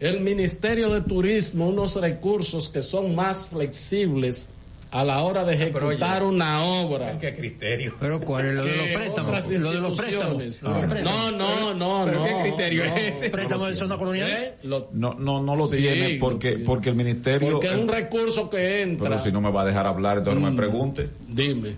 [0.00, 4.50] el Ministerio de Turismo unos recursos que son más flexibles
[4.92, 7.16] a la hora de oye, ejecutar una obra.
[7.18, 7.94] ¿Qué criterio?
[8.00, 9.20] Pero ¿cuál es lo de los préstamos?
[9.20, 10.36] otras Lo de los préstamos.
[10.38, 11.04] los préstamos.
[11.04, 12.24] No, no, no, ¿Pero no.
[12.24, 12.96] qué criterio no.
[12.96, 13.30] es ese?
[13.30, 14.28] ¿Préstamos de zona colonial?
[14.30, 14.54] ¿Eh?
[14.64, 17.52] No, no, no lo Sí, tiene porque, porque el ministerio.
[17.52, 19.08] porque es un el- recurso que entra.
[19.10, 20.50] pero si no me va a dejar hablar, entonces no Mm.
[20.50, 21.08] me pregunte.
[21.28, 21.76] Dime.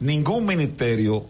[0.00, 1.24] ningún ministerio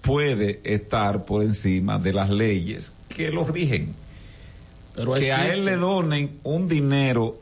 [0.00, 3.94] puede estar por encima de las leyes que lo rigen.
[4.94, 7.38] Pero que a él le donen un dinero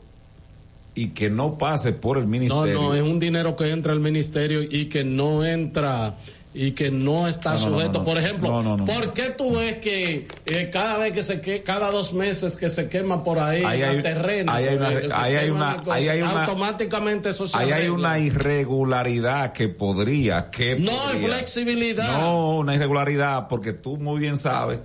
[0.95, 2.73] y que no pase por el No, ministerio.
[2.81, 6.15] no, es un dinero que entra al ministerio y que no entra
[6.51, 7.91] y que no está No, no, no, sujeto.
[7.93, 8.05] no, no.
[8.05, 8.85] Por ejemplo, No, no, no.
[8.85, 12.69] ¿por qué tú ves que eh, cada vez que se que cada dos meses que
[12.69, 15.57] se quema por ahí, Ahí el hay- terreno, ahí hay una- eh, ahí hay queman
[15.61, 20.49] una- las cosas, ahí hay una- automáticamente eso se Ahí hay una irregularidad que podría,
[20.49, 22.17] que No hay flexibilidad.
[22.19, 24.79] No, una irregularidad, porque tú muy bien sabes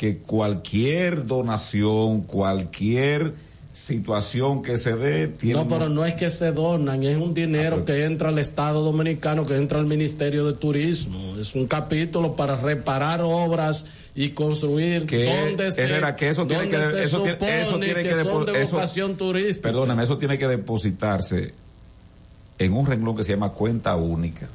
[0.00, 3.34] que cualquier donación, cualquier
[3.74, 7.76] situación que se dé, tiene No, pero no es que se donan, es un dinero
[7.80, 11.36] Ah, pero- que entra al Estado Dominicano, que entra al Ministerio de Turismo.
[11.38, 16.70] Es un capítulo para reparar obras y construir que donde se, Herrera, que eso tiene
[16.70, 19.68] que se eso tiene, supone eso tiene que, que, son de eso- vocación turística.
[19.68, 21.52] Perdóname, eso tiene que depositarse
[22.58, 24.48] en un renglón que se llama cuenta única.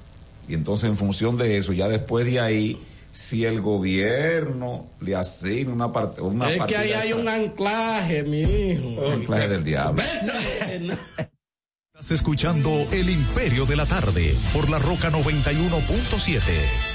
[0.50, 2.80] Y entonces en función de eso, ya después de ahí,
[3.16, 8.24] si el gobierno le asigna una parte una es que ahí hay extra, un anclaje,
[8.24, 9.10] mi hijo.
[9.10, 10.04] anclaje del diablo.
[10.04, 10.98] Vete.
[11.94, 16.95] Estás escuchando El Imperio de la Tarde por la Roca 91.7.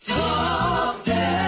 [0.00, 1.47] Señor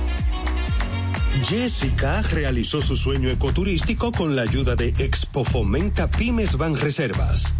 [1.43, 7.53] Jessica realizó su sueño ecoturístico con la ayuda de Expo Fomenta Pymes Ban Reservas.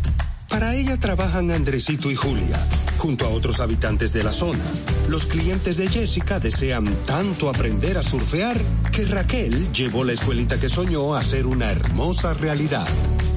[0.50, 2.60] Para ella trabajan Andresito y Julia,
[2.98, 4.64] junto a otros habitantes de la zona.
[5.08, 8.58] Los clientes de Jessica desean tanto aprender a surfear
[8.92, 12.88] que Raquel llevó la escuelita que soñó a ser una hermosa realidad.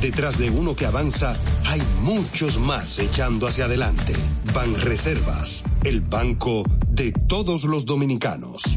[0.00, 4.12] Detrás de uno que avanza, hay muchos más echando hacia adelante.
[4.54, 8.76] Banreservas, el banco de todos los dominicanos.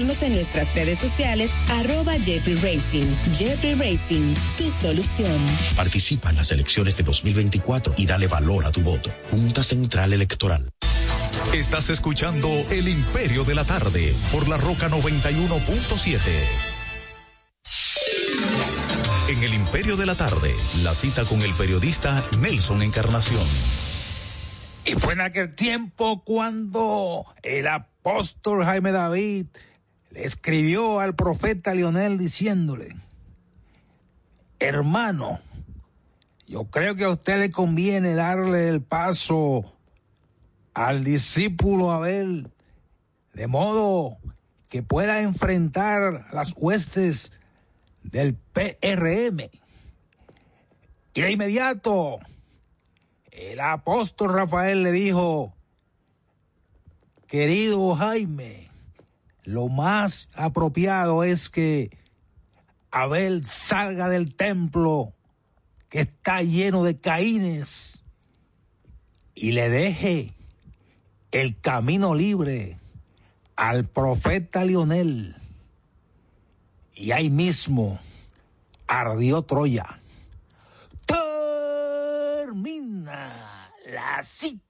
[0.00, 3.04] seguirnos en nuestras redes sociales, arroba Jeffrey Racing.
[3.34, 5.38] Jeffrey Racing, tu solución.
[5.76, 9.12] Participa en las elecciones de 2024 y dale valor a tu voto.
[9.30, 10.70] Junta Central Electoral.
[11.52, 16.18] Estás escuchando El Imperio de la Tarde por la Roca 91.7.
[19.28, 20.50] En El Imperio de la Tarde,
[20.82, 23.46] la cita con el periodista Nelson Encarnación.
[24.86, 29.46] Y fue en aquel tiempo cuando el apóstol Jaime David
[30.10, 32.96] le escribió al profeta Lionel diciéndole,
[34.58, 35.40] hermano,
[36.46, 39.72] yo creo que a usted le conviene darle el paso
[40.74, 42.50] al discípulo Abel,
[43.34, 44.18] de modo
[44.68, 47.32] que pueda enfrentar las huestes
[48.02, 49.50] del PRM.
[51.14, 52.18] Y de inmediato,
[53.30, 55.54] el apóstol Rafael le dijo,
[57.26, 58.69] querido Jaime,
[59.44, 61.90] lo más apropiado es que
[62.90, 65.12] Abel salga del templo
[65.88, 68.04] que está lleno de caínes
[69.34, 70.34] y le deje
[71.32, 72.78] el camino libre
[73.56, 75.36] al profeta Lionel.
[76.94, 77.98] Y ahí mismo
[78.86, 80.00] ardió Troya.
[82.46, 84.69] Termina la cita.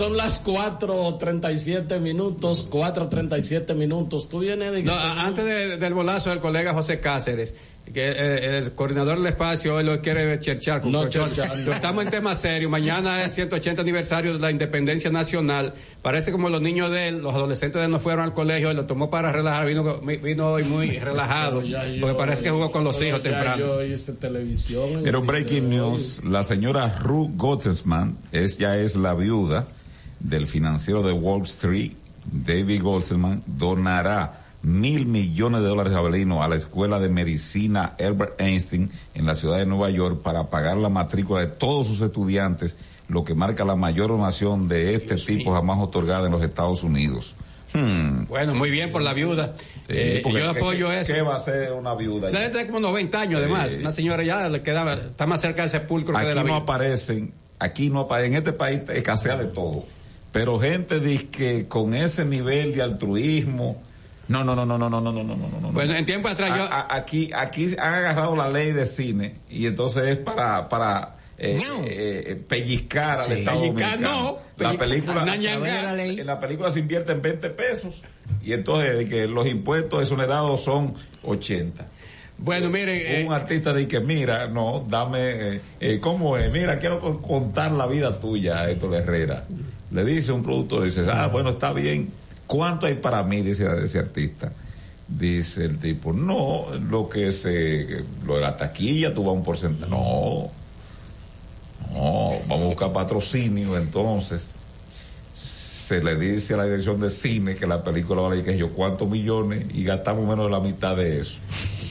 [0.00, 4.30] Son las 4.37 minutos, 4.37 minutos.
[4.30, 4.82] Tú vienes de...
[4.82, 7.52] No, antes de- del bolazo del colega José Cáceres,
[7.92, 10.80] que eh, el coordinador del espacio hoy lo quiere cherchar.
[10.80, 12.70] con No, cherchar, Estamos en tema serio.
[12.70, 15.74] Mañana es el 180 aniversario de la independencia nacional.
[16.00, 18.76] Parece como los niños de él, los adolescentes de él no fueron al colegio, él
[18.78, 19.66] lo tomó para relajar.
[19.66, 21.60] Vino, vino hoy muy relajado.
[21.62, 23.58] Yo- porque parece que jugó con los hijos temprano.
[23.58, 25.02] Yo hice televisión.
[25.04, 29.66] Pero breaking news, la señora Ruth Gottesman, es, ya es la viuda
[30.20, 31.92] del financiero de Wall Street,
[32.30, 38.90] David Gottesman, donará mil millones de dólares Abelino a la Escuela de Medicina Albert Einstein
[39.14, 42.76] en la ciudad de Nueva York para pagar la matrícula de todos sus estudiantes,
[43.08, 47.34] lo que marca la mayor donación de este tipo jamás otorgada en los Estados Unidos.
[47.72, 48.24] Hmm.
[48.28, 49.54] Bueno, muy bien por la viuda.
[49.88, 51.14] Sí, Eh, yo ¿qué- apoyo qué- eso.
[51.14, 52.30] ¿Qué va a ser una viuda?
[52.30, 53.76] La gente tiene como 90 años además.
[53.78, 56.46] Una señora ya le quedaba, está más cerca del sepulcro que de Aquí la no
[56.48, 56.56] vida.
[56.58, 59.84] aparecen, aquí no aparecen, en este país escasea de todo.
[60.32, 63.82] Pero gente dice que con ese nivel de altruismo,
[64.28, 65.72] no, no, no, no, no, no, no, no, no, no, no, no.
[65.72, 69.34] Bueno, en tiempo atrás yo- A- a- aquí, aquí han agarrado la ley de cine
[69.50, 73.32] y entonces es para, para eh, eh, pellizcar al Sí.
[73.32, 74.22] Estado Pellizcar, Dominicano.
[74.22, 78.02] no, La película, en la película se invierte en 20 pesos
[78.44, 80.94] y entonces de que los impuestos exonerados son
[81.24, 81.86] 80.
[82.38, 83.26] Bueno, miren.
[83.26, 86.50] Un artista dice que, mira, no, dame, eh, eh, ¿cómo es?
[86.52, 89.44] Mira, quiero con- contar la vida tuya, Héctor Herrera.
[89.90, 92.10] Le dice un productor, dice, ah, bueno, está bien.
[92.46, 93.42] ¿Cuánto hay para mí?
[93.42, 94.52] Dice ese artista.
[95.08, 99.90] Dice el tipo, no, lo que se, lo de la taquilla, tú vas un porcentaje.
[99.90, 100.50] No,
[101.92, 104.46] no, vamos a buscar patrocinio, entonces
[105.90, 109.10] se le dice a la dirección de cine que la película vale que yo cuántos
[109.10, 111.40] millones y gastamos menos de la mitad de eso.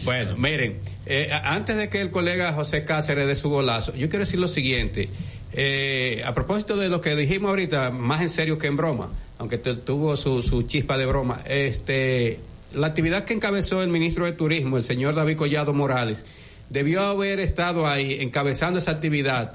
[0.06, 4.24] Bueno, miren, eh, antes de que el colega José Cáceres dé su golazo, yo quiero
[4.24, 5.10] decir lo siguiente.
[5.54, 9.10] Eh, a propósito de lo que dijimos ahorita, más en serio que en broma,
[9.40, 12.40] aunque tu- tuvo su, su chispa de broma, este,
[12.74, 16.24] la actividad que encabezó el ministro de Turismo, el señor David Collado Morales,
[16.70, 19.54] debió haber estado ahí encabezando esa actividad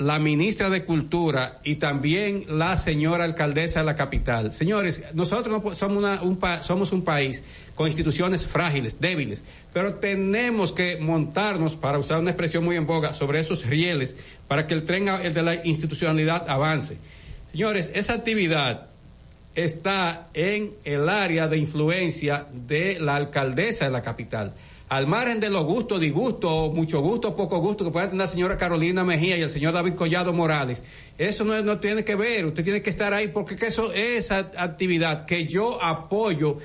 [0.00, 4.54] la ministra de Cultura y también la señora alcaldesa de la capital.
[4.54, 7.44] Señores, nosotros somos, una- un, somos un país
[7.74, 9.44] con instituciones frágiles, débiles,
[9.74, 14.16] pero tenemos que montarnos, para usar una expresión muy en boga, sobre esos rieles
[14.48, 16.96] para que el tren el de la institucionalidad avance.
[17.52, 18.86] Señores, esa actividad
[19.54, 24.54] está en el área de influencia de la alcaldesa de la capital.
[24.90, 28.56] Al margen de los gustos, disgustos, mucho gusto, poco gusto que puedan tener la señora
[28.56, 30.82] Carolina Mejía y el señor David Collado Morales,
[31.16, 35.26] eso no, tiene que ver, usted tiene que estar ahí porque que eso, esa actividad
[35.26, 36.58] que yo apoyo,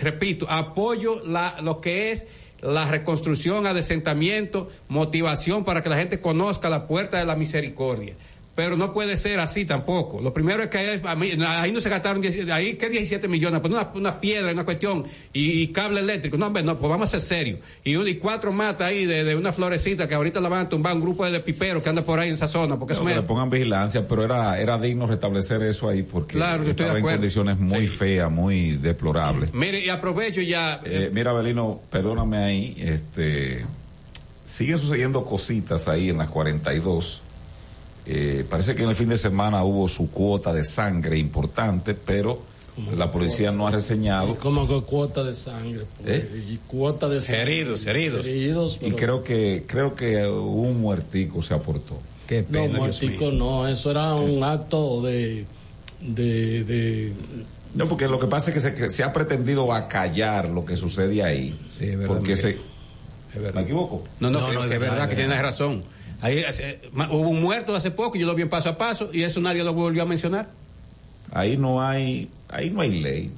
[0.00, 2.28] repito, apoyo la, lo que es
[2.60, 8.14] la reconstrucción, adesentamiento, motivación para que la gente conozca la puerta de la misericordia.
[8.54, 10.20] Pero no puede ser así tampoco.
[10.20, 11.00] Lo primero es que ahí,
[11.46, 15.04] ahí no se gastaron 17, ahí que 17 millones, pues una, una piedra, una cuestión,
[15.32, 16.36] y, y cable eléctrico.
[16.36, 17.60] No, hombre, no, pues vamos a ser serios.
[17.82, 20.94] Y, y cuatro matas ahí de, de una florecita que ahorita la van a tumbar
[20.94, 23.14] un grupo de piperos que anda por ahí en esa zona, porque eso me...
[23.14, 26.92] le pongan vigilancia, pero era, era digno restablecer eso ahí porque Claro, yo estoy de
[26.92, 29.54] estaba en condiciones muy feas, muy deplorables.
[29.54, 30.80] Mire, y aprovecho ya...
[30.84, 33.64] Eh, mira, Belino, perdóname ahí, este,
[34.46, 37.22] siguen sucediendo cositas ahí en las 42.
[38.04, 42.42] Eh, parece que en el fin de semana hubo su cuota de sangre importante, pero
[42.96, 44.34] la policía no ha reseñado.
[44.36, 45.84] Como que cuota de sangre.
[46.04, 46.46] ¿Eh?
[46.50, 47.42] Y cuota de sangre.
[47.42, 48.26] Heridos, heridos.
[48.26, 52.00] Heridos, Y pero- creo que creo que un muertico se aportó.
[52.26, 55.44] Qué No, muertico no, eso era un acto de,
[56.00, 57.12] de, de
[57.74, 60.76] No, porque lo que pasa es que se, que se ha pretendido acallar lo que
[60.76, 61.56] sucede ahí.
[61.78, 62.58] verdad, porque se.
[63.54, 64.04] ¿Me equivoco?
[64.20, 65.84] No, no, No, que, no, que es es verdad, verdad, que es tienes razón.
[66.22, 66.42] Ahí
[67.10, 69.62] hubo un muerto hace poco, yo lo vi en paso a paso, y eso nadie
[69.64, 70.48] lo volvió a mencionar.
[71.32, 73.30] Ahí no hay, ahí no hay ley,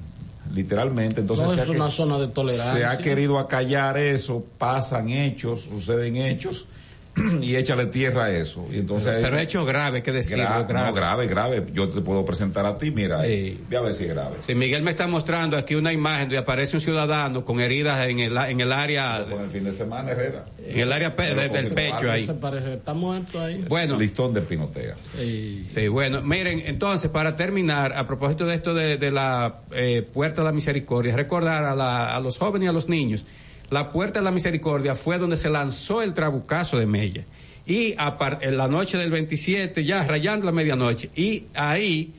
[0.53, 1.21] literalmente.
[1.23, 2.73] Entonces no se es ha que- una zona de tolerancia.
[2.79, 6.67] se ha querido acallar eso, pasan hechos, suceden hechos
[7.41, 8.67] y échale tierra a eso.
[8.73, 10.89] Y entonces Pero hechos graves, que decir, grave, graves.
[10.89, 11.67] no, grave, grave.
[11.73, 13.63] Yo te puedo presentar a ti, mira, ahí.
[13.69, 14.37] ve a ver si es grave.
[14.47, 18.19] Sí, Miguel me está mostrando aquí una imagen donde aparece un ciudadano con heridas en
[18.19, 20.45] el, en el área, Con el fin de semana, Herrera.
[20.67, 22.25] en el área pe- de- del pecho ahí.
[22.25, 23.65] Se parece, está muerto ahí.
[23.69, 23.97] Bueno.
[23.99, 24.95] Listón de Pinotea.
[25.21, 30.03] Y- Sí, bueno, miren, entonces, para terminar, a propósito de esto de, de la eh,
[30.13, 33.25] Puerta de la Misericordia, recordar a, la- a los jóvenes y a los niños,
[33.71, 37.25] la Puerta de la Misericordia fue donde se lanzó el trabucazo de Mella.
[37.67, 37.95] Y
[38.43, 42.13] en la noche del 27, ya rayando la medianoche, y ahí,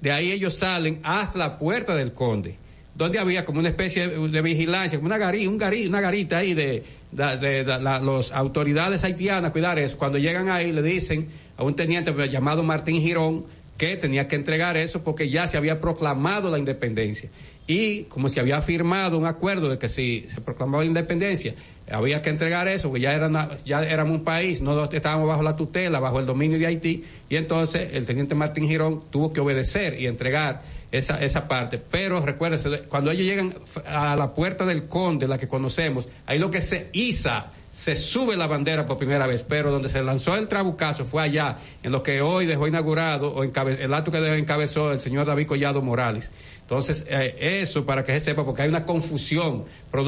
[0.00, 2.56] de ahí ellos salen hasta la Puerta del Conde
[2.94, 6.82] donde había como una especie de, vigilancia, como una garita, un una garita ahí de,
[7.10, 9.96] de, de- de la- las autoridades haitianas, cuidar eso.
[9.96, 13.46] Cuando llegan ahí le dicen a un teniente llamado Martín Girón
[13.82, 17.30] que tenía que entregar eso porque ya se había proclamado la independencia.
[17.66, 21.56] Y como se había firmado un acuerdo de que si se proclamaba la independencia,
[21.90, 23.34] había que entregar eso, porque ya, eran,
[23.64, 27.34] ya éramos un país, no estábamos bajo la tutela, bajo el dominio de Haití, y
[27.34, 31.78] entonces el teniente Martín Girón tuvo que obedecer y entregar esa, esa parte.
[31.78, 33.52] Pero recuérdense, cuando ellos llegan
[33.84, 38.36] a la puerta del conde, la que conocemos, ahí lo que se iza se sube
[38.36, 42.02] la bandera por primera vez, pero donde se lanzó el trabucazo fue allá, en lo
[42.02, 45.80] que hoy dejó inaugurado, o encabe- el acto que dejó encabezó el señor David Collado
[45.80, 46.30] Morales.
[46.60, 49.64] Entonces, eh, eso para que se sepa, porque hay una confusión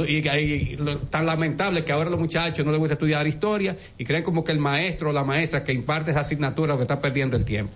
[0.07, 4.05] y, hay- lo- tan lamentable que ahora los muchachos no les gusta estudiar historia y
[4.05, 7.01] creen como que el maestro o la maestra que imparte esa asignatura lo que está
[7.01, 7.73] perdiendo el tiempo.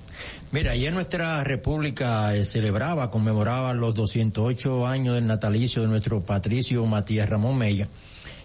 [0.52, 6.84] Mira, ayer nuestra república eh, celebraba, conmemoraba los 208 años del natalicio de nuestro patricio
[6.86, 7.88] Matías Ramón Mella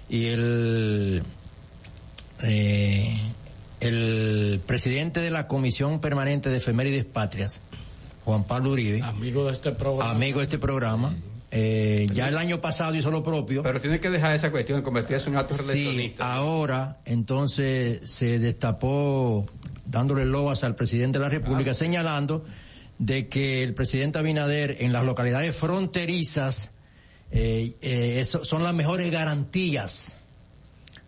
[0.09, 1.23] y el
[2.41, 3.17] eh,
[3.79, 7.61] el presidente de la Comisión Permanente de Efemérides Patrias,
[8.25, 11.13] Juan Pablo Uribe, amigo de este programa, amigo de este programa,
[11.51, 13.61] eh, ya el año pasado hizo lo propio.
[13.61, 18.39] Pero tiene que dejar esa cuestión de convertirse en un acto Sí, ahora entonces se
[18.39, 19.45] destapó
[19.85, 22.45] dándole loas al presidente de la República señalando
[22.97, 26.71] de que el presidente Abinader en las localidades fronterizas
[27.33, 30.17] eh, eh, eso son las mejores garantías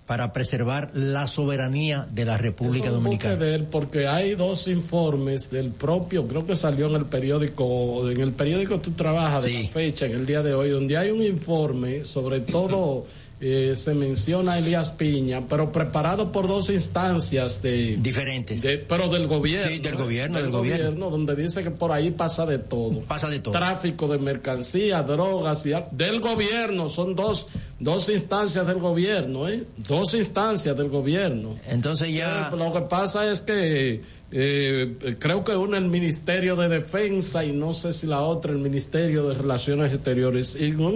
[0.07, 3.37] para preservar la soberanía de la República Eso Dominicana.
[3.71, 8.79] porque hay dos informes del propio, creo que salió en el periódico, en el periódico
[8.79, 12.39] tú trabajas de la fecha, en el día de hoy, donde hay un informe, sobre
[12.41, 13.05] todo
[13.47, 19.27] eh, se menciona a Elías Piña, pero preparado por dos instancias de diferentes, pero del
[19.27, 21.11] gobierno, Sí, del gobierno, del gobierno.
[21.11, 25.63] donde dice que por ahí pasa de todo, pasa de todo, tráfico de mercancías, drogas
[25.67, 27.47] y del gobierno, son dos
[27.79, 29.63] dos instancias del gobierno, ¿eh?
[29.87, 31.55] dos instancias del gobierno.
[31.67, 32.49] Entonces ya...
[32.51, 34.01] Eh, Lo que pasa es que
[34.31, 38.57] eh, creo que una el Ministerio de Defensa y no sé si la otra el
[38.57, 40.57] Ministerio de Relaciones Exteriores.
[40.59, 40.95] Y un,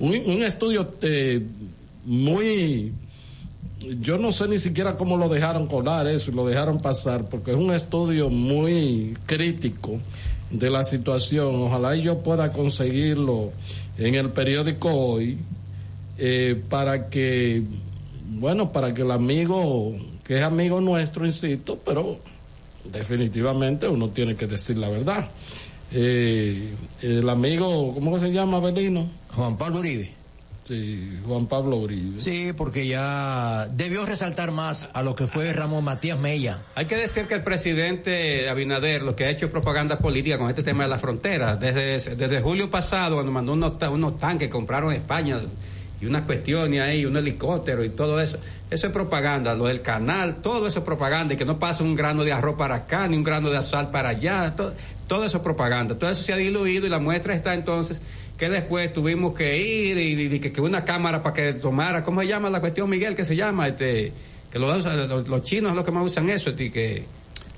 [0.00, 1.40] un, un estudio eh,
[2.08, 2.92] muy...
[4.00, 7.52] Yo no sé ni siquiera cómo lo dejaron colar eso y lo dejaron pasar porque
[7.52, 10.00] es un estudio muy crítico
[10.50, 11.54] de la situación.
[11.62, 13.52] Ojalá yo pueda conseguirlo
[13.96, 15.38] en el periódico hoy
[16.18, 17.62] eh, para que,
[18.30, 19.94] bueno, para que el amigo,
[20.24, 22.18] que es amigo nuestro, insisto, pero
[22.90, 25.28] definitivamente uno tiene que decir la verdad.
[25.92, 29.08] Eh, el amigo, ¿cómo se llama, Belino?
[29.34, 30.17] Juan Pablo Uribe.
[30.68, 32.20] Sí, Juan Pablo Uribe.
[32.20, 36.58] Sí, porque ya debió resaltar más a lo que fue Ramón Matías Mella.
[36.74, 40.50] Hay que decir que el presidente Abinader lo que ha hecho es propaganda política con
[40.50, 41.56] este tema de la frontera.
[41.56, 45.40] Desde, desde julio pasado, cuando mandó unos, unos tanques, compraron en España
[46.02, 48.36] y unas cuestiones ahí, un helicóptero y todo eso.
[48.68, 51.94] Eso es propaganda, lo del canal, todo eso es propaganda y que no pasa un
[51.94, 54.74] grano de arroz para acá, ni un grano de sal para allá, todo,
[55.06, 55.96] todo eso es propaganda.
[55.96, 58.02] Todo eso se ha diluido y la muestra está entonces
[58.38, 62.20] que después tuvimos que ir y, y que, que una cámara para que tomara, ¿cómo
[62.22, 63.14] se llama la cuestión, Miguel?
[63.16, 63.68] que se llama?
[63.68, 64.12] Este,
[64.50, 67.04] que lo usan- los, los chinos es lo que más usan eso, este, que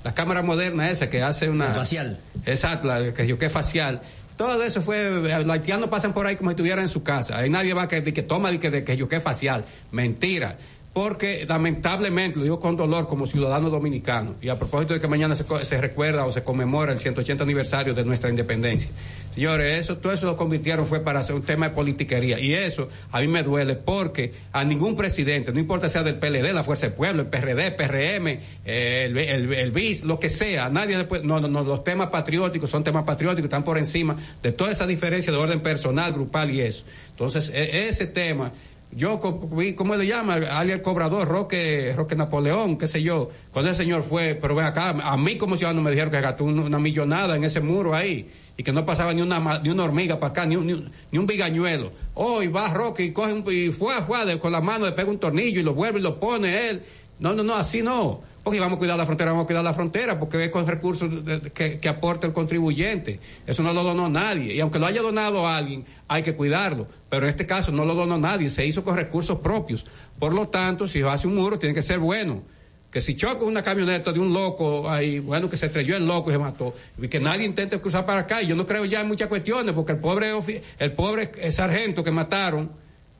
[0.03, 1.67] la cámara moderna esa que hace una...
[1.73, 2.19] Facial.
[2.45, 4.01] Exacto, la que yo que facial.
[4.35, 7.37] Todo eso fue, los haitianos pasan por ahí como si estuvieran en su casa.
[7.37, 9.65] Ahí nadie va a que, que toma de que, de que yo que facial.
[9.91, 10.57] Mentira.
[10.93, 15.35] Porque lamentablemente, lo digo con dolor como ciudadano dominicano, y a propósito de que mañana
[15.35, 18.91] se, se recuerda o se conmemora el 180 aniversario de nuestra independencia.
[19.33, 22.39] Señores, eso, todo eso lo convirtieron fue para hacer un tema de politiquería.
[22.39, 26.51] Y eso a mí me duele porque a ningún presidente, no importa sea del PLD,
[26.53, 30.69] la Fuerza del Pueblo, el PRD, PRM, eh, el, el, el BIS, lo que sea,
[30.69, 34.51] nadie después, no, no, no, los temas patrióticos son temas patrióticos, están por encima de
[34.51, 36.83] toda esa diferencia de orden personal, grupal y eso.
[37.11, 38.51] Entonces, e- ese tema,
[38.93, 39.19] yo
[39.51, 40.35] vi, ¿cómo le llama?
[40.35, 43.29] Ali el cobrador, Roque, Roque Napoleón, qué sé yo.
[43.51, 46.43] Cuando ese señor fue, pero ven acá, a mí como ciudadano me dijeron que gastó
[46.43, 49.83] un- una millonada en ese muro ahí y que no pasaba ni una ni una
[49.85, 51.91] hormiga para acá, ni un, ni un, ni un bigañuelo.
[52.15, 55.19] Oh, y va Roque y coge y fue, fue con la mano le pega un
[55.19, 56.81] tornillo y lo vuelve y lo pone él.
[57.19, 58.21] No, no, no, así no.
[58.43, 61.09] Porque vamos a cuidar la frontera, vamos a cuidar la frontera, porque es con recursos
[61.53, 63.19] que, aporta el contribuyente.
[63.45, 64.55] Eso no lo donó nadie.
[64.55, 66.87] Y aunque lo haya donado a alguien, hay que cuidarlo.
[67.09, 69.85] Pero en este caso no lo donó nadie, se hizo con recursos propios.
[70.17, 72.41] Por lo tanto, si hace un muro, tiene que ser bueno.
[72.89, 76.29] Que si choca una camioneta de un loco ahí, bueno, que se estrelló el loco
[76.29, 78.41] y se mató, y que nadie intente cruzar para acá.
[78.41, 80.31] Yo no creo ya en muchas cuestiones, porque el pobre,
[80.79, 82.71] el pobre eh, sargento que mataron,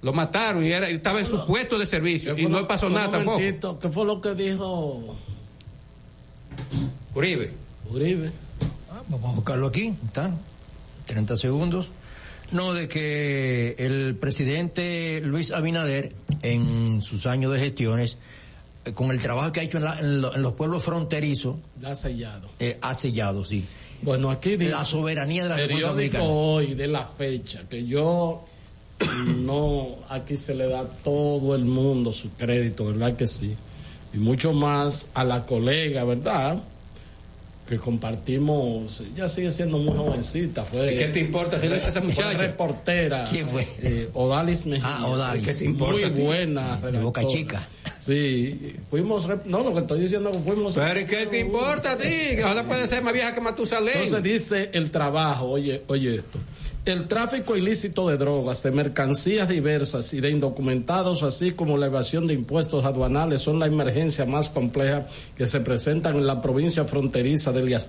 [0.02, 3.11] lo mataron y era, y estaba en su puesto de servicio y no pasó nada
[3.11, 3.38] tampoco.
[3.40, 5.15] momentito, ¿Qué fue lo que dijo
[7.15, 7.52] Uribe?
[7.90, 8.32] Uribe.
[8.90, 10.32] Ah, Vamos a buscarlo aquí, está.
[11.07, 11.90] 30 segundos.
[12.52, 18.18] No, de que el presidente Luis Abinader, en sus años de gestiones,
[18.86, 21.56] eh, con el trabajo que ha hecho en, la- en lo- en los pueblos fronterizos,
[21.80, 22.49] Ya sellado.
[22.60, 23.65] eh, ha sellado, sí.
[24.02, 24.72] Bueno, aquí dice.
[24.72, 26.23] La soberanía de la República Dominicana.
[26.26, 28.45] hoy de la fecha, que yo
[29.38, 33.56] no, aquí se le da a todo el mundo su crédito, ¿verdad que sí?
[34.14, 36.61] Y mucho más a la colega, ¿verdad?
[37.68, 40.94] Que compartimos, ella sigue siendo muy jovencita, fue...
[40.94, 42.38] ¿Y qué te importa si esa fue muchacha?
[42.38, 43.26] reportera.
[43.30, 43.65] ¿Quién fue?
[43.82, 44.98] Eh, Odalis Mejía.
[44.98, 45.48] Ah, Odalis.
[45.48, 47.26] ¿Qué te importa Muy buena De Boca.
[47.26, 47.69] Chica.
[47.98, 50.76] Sí, fuimos, no, lo que estoy diciendo fuimos.
[50.76, 52.10] Pero ¿y qué te importa a ti?
[52.36, 53.94] Que ojalá puede ser más vieja que Matusalén.
[53.94, 56.40] Entonces dice el trabajo, oye, oye esto.
[56.84, 62.26] El tráfico ilícito de drogas, de mercancías diversas y de indocumentados, así como la evasión
[62.26, 65.06] de impuestos aduanales, son la emergencia más compleja
[65.38, 67.88] que se presentan en la provincia fronteriza de Elías.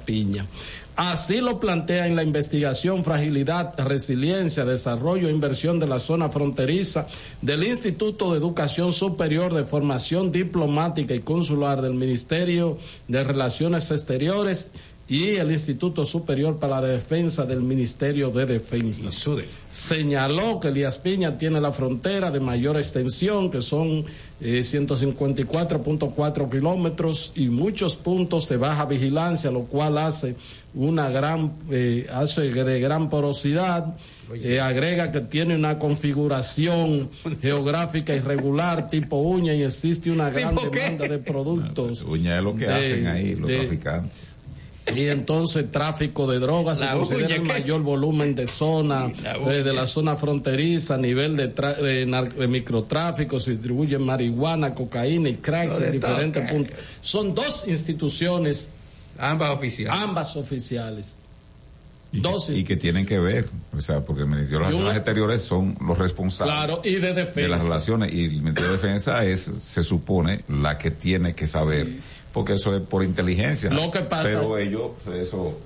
[0.95, 7.07] Así lo plantea en la investigación Fragilidad, Resiliencia, Desarrollo e Inversión de la Zona Fronteriza
[7.41, 12.77] del Instituto de Educación Superior de Formación Diplomática y Consular del Ministerio
[13.09, 14.71] de Relaciones Exteriores
[15.09, 19.11] y el Instituto Superior para la Defensa del Ministerio de Defensa.
[19.69, 24.05] Señaló que Elías Piña tiene la frontera de mayor extensión, que son
[24.41, 30.35] eh, 154.4 kilómetros y muchos puntos de baja vigilancia, lo cual hace
[30.75, 33.95] una gran, eh, hace de gran porosidad.
[34.35, 37.11] Eh, agrega que tiene una configuración
[37.43, 42.03] geográfica irregular tipo uña y existe una gran demanda de productos.
[42.03, 44.32] Uña es lo que de- hacen ahí los de- traficantes.
[44.95, 47.49] Y entonces tráfico de drogas se La considera uña, el ¿qué?
[47.49, 52.49] mayor volumen de zona, La eh, de la zona fronteriza, nivel de, tra- de, de
[52.49, 56.77] microtráfico, se distribuye marihuana, cocaína y cracks ¿Dónde en diferentes puntos.
[57.01, 58.71] Son dos instituciones.
[59.19, 60.01] Ambas oficiales.
[60.03, 61.19] Ambas oficiales.
[62.15, 64.69] Y, Dos que, y que tienen que ver, o sea, porque el Ministerio de Y
[64.69, 67.49] Relaciones Exteriores son los responsables Claro, y de de defensa.
[67.49, 71.89] las relaciones y el Ministerio de Defensa es, se supone, la que tiene que saber,
[72.33, 73.71] porque eso es por inteligencia.
[73.71, 75.59] Lo que pasa- Pero ellos, eso,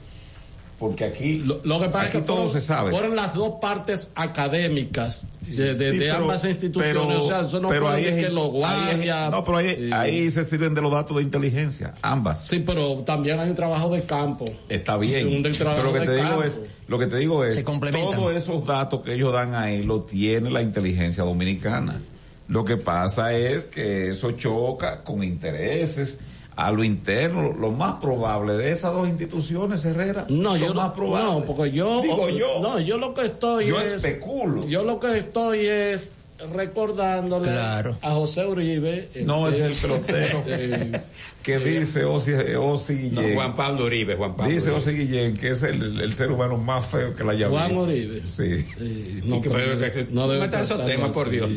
[0.78, 2.90] porque aquí, Lo, lo que pasa aquí es que todo fueron, se sabe.
[2.90, 6.97] fueron las dos partes académicas de, de- Sí, de pero- ambas instituciones.
[7.06, 8.52] pero- o sea, eso no pero ahí es- que los ahí es-
[8.97, 9.30] guardias.
[9.30, 12.47] no, pero ahí, eh, ahí se sirven de los datos de inteligencia, ambas.
[12.47, 14.44] Sí, pero también hay un trabajo de campo.
[14.68, 15.28] Está bien.
[15.28, 17.55] Un del trabajo Pero lo que de te digo es, lo que te digo es,
[17.55, 22.01] Se todos esos datos que ellos dan ahí lo tiene la inteligencia dominicana.
[22.48, 26.18] Lo que pasa es que eso choca con intereses
[26.57, 27.53] a lo interno.
[27.53, 30.27] Lo más probable de esas dos instituciones, Herrera.
[30.28, 31.31] No, lo yo más no, probable.
[31.41, 32.61] no, porque yo, Digo yo.
[32.61, 34.66] no, yo lo que estoy Yo es, especulo.
[34.66, 36.12] yo lo que estoy es
[36.53, 37.97] recordándole Claro.
[38.03, 39.09] a José Uribe.
[39.15, 40.43] el- No, es el pelotero
[41.47, 43.35] que dice Osi, Osi No, Guillén.
[43.36, 44.52] Juan Pablo Uribe, Juan Pablo.
[44.52, 44.70] Dice.
[44.73, 47.77] Osi Guillén que es el, el ser humano más feo que la haya Juan.
[47.77, 48.20] Uribe.
[48.27, 48.43] Sí.
[48.81, 51.31] eh, Y que- pero- que- no debe no esos temas, por.
[51.31, 51.48] Dios.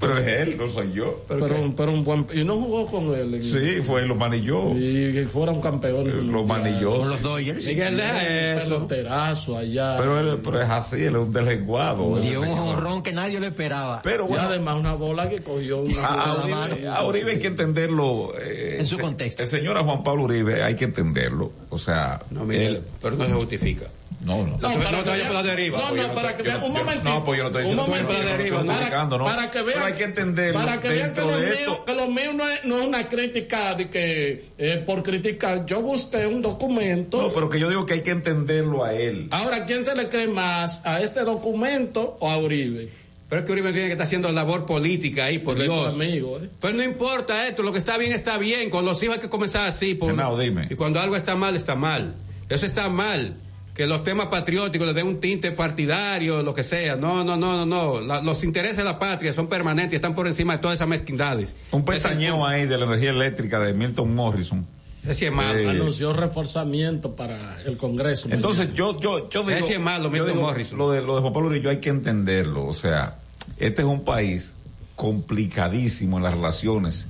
[0.00, 1.24] Pero es él, no soy yo.
[1.28, 1.46] Pero,
[1.76, 3.34] pero un buen y no jugó con él.
[3.34, 4.72] en- Sí, fue, lo manilló.
[4.76, 6.12] Y que fueron campeones.
[6.14, 6.48] Lo mundiales.
[6.72, 6.98] manilló.
[6.98, 7.64] Con los Dodgers.
[7.64, 8.64] Deja Un eso.
[8.64, 9.96] peloterazo allá.
[9.98, 12.18] Pero, él, pero es así, él es un deslenguado.
[12.20, 14.00] Dio un honrón que nadie lo esperaba.
[14.02, 16.56] Pero y bueno, además una bola que cogió una a, a bola Uribe,
[16.86, 16.94] mano.
[16.96, 18.34] a Uribe hay que entenderlo.
[18.40, 19.35] eh, En su el- contexto.
[19.38, 21.52] El señor a Juan Pablo Uribe hay que entenderlo.
[21.70, 22.82] O sea, No, Miguel, él.
[23.02, 23.86] pero no se justifica.
[24.24, 24.52] No, no.
[24.52, 27.08] No, para no que vea- deriva, No, no, para que vean, un momentito.
[27.08, 29.24] No, pues yo no estoy un diciendo que momentito, por la deriva, para-.
[29.24, 32.08] Para que vean, Pero hay que entenderlo Para que vean que lo, mío, que lo
[32.08, 35.66] mío no es, no es una crítica de que eh, por criticar.
[35.66, 37.20] Yo busqué un documento.
[37.22, 39.28] No, pero que yo digo que hay que entenderlo a él.
[39.30, 40.80] Ahora, ¿quién se le cree más?
[40.84, 42.88] ¿A este documento o a Uribe?
[43.28, 45.94] Pero es que Uribe tiene que estar haciendo labor política ahí, por Dios.
[45.94, 46.48] amigo, ¿eh?
[46.60, 48.70] Pues no importa esto, lo que está bien está bien.
[48.70, 49.94] Con los hijos hay que comenzar así.
[49.96, 50.10] Por...
[50.10, 50.68] Genao, dime.
[50.70, 52.14] Y cuando algo está mal, está mal.
[52.48, 53.36] Eso está mal.
[53.74, 56.96] Que los temas patrióticos le den un tinte partidario, lo que sea.
[56.96, 58.00] No, no, no, no, no.
[58.00, 60.88] La- los intereses de la patria son permanentes y están por encima de todas esas
[60.88, 61.54] mezquindades.
[61.72, 64.66] Un pestañeo ahí de la energía eléctrica de Milton Morrison.
[65.08, 65.58] Es malo.
[65.58, 68.28] Eh, Anunció reforzamiento para el Congreso.
[68.30, 68.76] Entonces mañana.
[68.76, 70.78] yo yo yo digo, Ese es malo, yo digo, Morrison.
[70.78, 73.18] Lo de lo de Juan Pablo Uribe hay que entenderlo, o sea,
[73.58, 74.54] este es un país
[74.96, 77.06] complicadísimo en las relaciones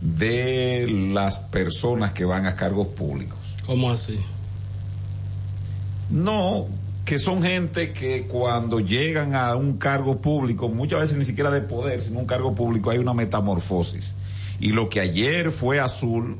[0.00, 3.38] de las personas que van a cargos públicos.
[3.66, 4.18] ¿Cómo así?
[6.10, 6.66] No,
[7.04, 11.60] que son gente que cuando llegan a un cargo público, muchas veces ni siquiera de
[11.60, 14.14] poder, sino un cargo público, hay una metamorfosis.
[14.60, 16.36] Y lo que ayer fue azul,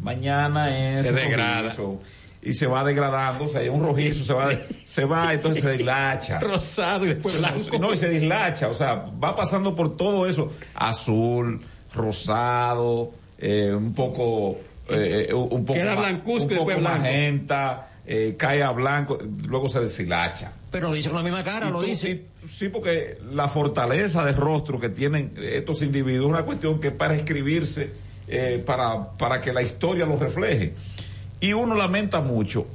[0.00, 1.62] mañana es Se degrada.
[1.62, 2.00] rojizo.
[2.42, 4.48] Y se va degradando, o sea, hay un rojizo, se va,
[4.86, 6.40] se va, entonces se dislacha.
[6.40, 7.78] Rosado y después blanco.
[7.78, 11.60] No, y se dislacha, o sea, va pasando por todo eso, azul,
[11.94, 14.58] rosado, eh, un poco,
[14.88, 18.70] eh, eh, un poco, Queda ma- blancuzco un y después poco magenta, eh, cae a
[18.70, 20.52] blanco, luego se deshilacha.
[20.70, 22.10] Pero lo dice con la misma cara, Y lo tú- dice.
[22.10, 26.90] y- sí, porque la fortaleza de rostro que tienen estos individuos es una cuestión que
[26.90, 27.90] para escribirse,
[28.30, 30.74] eh, para, para que la historia lo refleje.
[31.40, 32.66] Y uno lamenta mucho,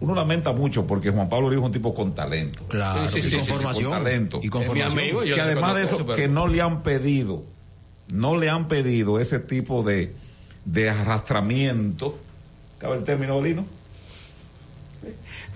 [0.00, 2.64] uno lamenta mucho porque Juan Pablo Uribe es un tipo con talento.
[2.68, 3.90] Claro, Sí, sí, y sí, con formación.
[3.92, 4.40] con talento.
[4.42, 4.98] Y con formación.
[4.98, 7.44] amigo, yo que además de eso, que no le han pedido,
[8.08, 10.12] no le han pedido ese tipo de,
[10.64, 12.18] de arrastramiento,
[12.78, 13.64] ¿cabe el término, Bolino?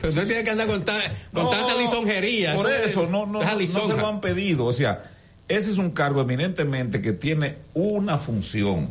[0.01, 1.01] Pero no tiene que andar con, ta-
[1.33, 2.55] con No, tanta lisonjería.
[2.55, 4.65] Por eso, es- no, no, no se lo han pedido.
[4.67, 5.11] O sea,
[5.49, 8.89] ese es un cargo eminentemente que tiene una función.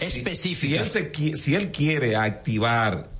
[0.00, 0.84] Específica.
[0.84, 3.10] Si, él, se si él quiere activar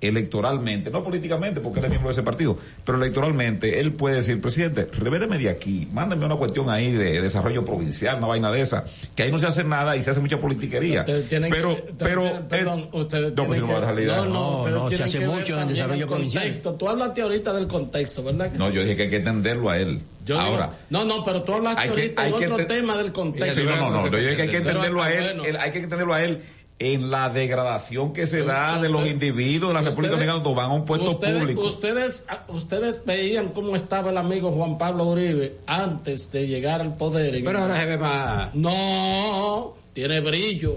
[0.00, 4.40] electoralmente, no políticamente, porque él es miembro de ese partido, pero electoralmente, él puede decir,
[4.40, 8.84] presidente, revéleme de aquí, mándeme una cuestión ahí de desarrollo provincial, una vaina de esa,
[9.16, 11.00] que ahí no se hace nada y se hace mucha politiquería.
[11.00, 13.94] Ustedes tienen pero, que- pero, perdón, ustedes no, pues tienen si no va a dejar
[13.94, 14.16] la idea.
[14.16, 16.42] No, no, No, se hace que mucho en desarrollo el provincial.
[16.44, 16.74] contexto.
[16.74, 18.52] Tú hablaste ahorita del contexto, ¿verdad?
[18.52, 18.74] que No, sí?
[18.74, 20.00] yo dije que hay que entenderlo a él.
[20.26, 22.66] Yo digo- Ahora, no, no, pero tú hablaste hay que- ahorita hay de que otro
[22.66, 23.60] tema del contexto.
[23.60, 25.56] Sí, no, no, no, yo dije que hay que Pero, entenderlo a él, bueno, él-
[25.58, 26.40] hay que entenderlo a él
[26.78, 30.70] en la degradación que se da de los individuos de la República Dominicana cuando van
[30.70, 31.60] a un puesto ustedes, público.
[31.62, 37.36] Ustedes, ustedes veían cómo estaba el amigo Juan Pablo Uribe antes de llegar al poder.
[37.36, 38.54] en Pero ahora se ve más.
[38.54, 40.76] No, tiene brillo.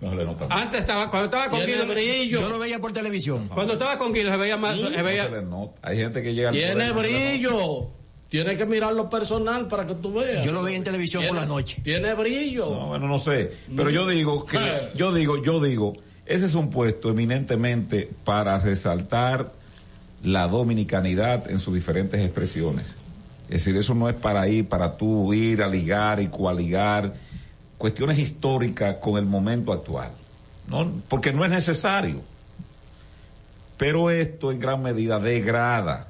[0.00, 0.46] No le nota.
[0.50, 1.86] Antes estaba, cuando estaba con Tiene Guido.
[1.94, 2.40] brillo.
[2.42, 3.48] Yo lo veía por televisión.
[3.48, 4.78] Cuando estaba con Guido se veía más.
[4.78, 5.72] Se veía, No se le nota.
[5.82, 7.18] Hay gente que llega al Tiene poder, no le nota.
[7.18, 7.90] brillo.
[8.34, 10.44] Tiene que mirarlo personal para que tú veas.
[10.44, 11.80] Yo lo veía en televisión por las noches.
[11.84, 12.68] Tiene brillo.
[12.68, 13.52] No, bueno, no sé.
[13.76, 14.90] Pero yo digo que, Eh.
[14.96, 15.92] yo digo, yo digo,
[16.26, 19.52] ese es un puesto eminentemente para resaltar
[20.24, 22.96] la dominicanidad en sus diferentes expresiones.
[23.44, 27.12] Es decir, eso no es para ir, para tú ir a ligar y coaligar
[27.78, 30.10] cuestiones históricas con el momento actual.
[30.66, 32.20] No, porque no es necesario.
[33.76, 36.08] Pero esto en gran medida degrada,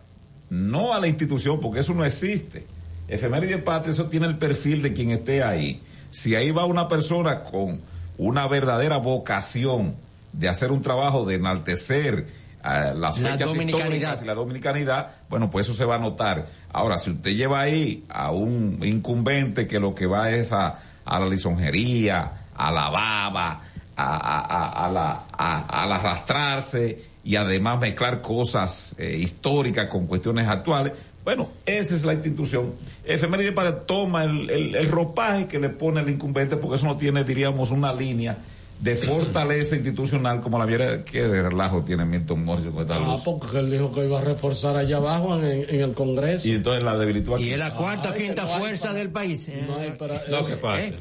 [0.51, 2.67] no a la institución, porque eso no existe.
[3.09, 5.83] Efeméride Patria, eso tiene el perfil de quien esté ahí.
[6.11, 7.81] Si ahí va una persona con
[8.19, 9.97] una verdadera vocación
[10.33, 12.27] de hacer un trabajo, de enaltecer
[12.65, 16.47] eh, las La fechas históricas y la dominicanidad, bueno, pues eso se va a notar.
[16.73, 21.21] Ahora, si usted lleva ahí a un incumbente que lo que va es a, a
[21.21, 23.61] la lisonjería, a la baba,
[23.97, 30.07] a, a- a- a la, a- al arrastrarse y además mezclar cosas eh, históricas con
[30.07, 30.93] cuestiones actuales,
[31.25, 32.73] bueno, esa es la institución.
[33.05, 36.97] Efeméride para toma el, el, el ropaje que le pone el incumbente porque eso no
[36.99, 38.37] tiene, diríamos, una línea
[38.79, 43.23] de fortaleza institucional como la viera que de relajo tiene Milton con esta Ah, luz.
[43.25, 46.47] porque él dijo que iba a reforzar allá abajo en, en el Congreso.
[46.47, 47.45] Y entonces la debilitó aquí.
[47.45, 49.49] Y es la cuarta o quinta no fuerza para- del país.
[49.49, 50.85] Eh, No hay para- Lo es- que pasa.
[50.85, 50.95] ¿eh?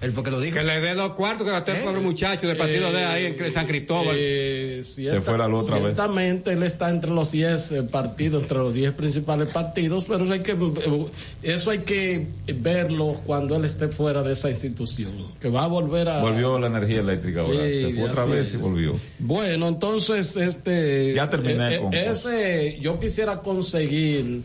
[0.00, 0.56] Él fue que lo dijo.
[0.56, 1.82] Que le dé los cuartos que gastó el ¿Eh?
[1.84, 4.16] pobre muchacho del partido de ahí en San Cristóbal.
[4.18, 5.84] Eh, cierta- fue la luz otra vez.
[5.88, 10.32] Ciertamente él está entre los 10 eh, partidos, entre los 10 principales partidos, pero eso
[10.32, 11.06] hay que eh,
[11.42, 16.08] eso hay que verlo cuando él esté fuera de esa institución, que va a volver
[16.08, 17.58] a Volvió la energía eléctrica ahora.
[17.66, 18.94] Sí, Se fue otra vez y volvió.
[19.18, 21.12] Bueno, entonces, este.
[21.14, 24.40] Ya terminé eh, con- Ese, yo quisiera conseguir,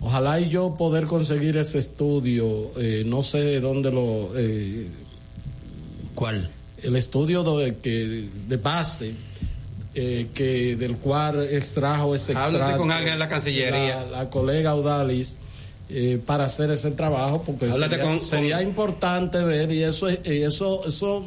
[0.00, 4.30] ojalá y yo poder conseguir ese estudio, eh, no sé dónde lo.
[4.36, 4.86] eh,
[6.20, 6.48] ¿Cuál?
[6.82, 9.14] El estudio de, que, de base.
[9.94, 14.04] eh, que del cual extrajo ese Háblate extracto con alguien de la Cancillería.
[14.04, 15.38] la, la colega Audalis
[15.88, 20.84] eh, para hacer ese trabajo porque sería, con- sería con- importante ver y eso eso
[20.86, 21.24] eso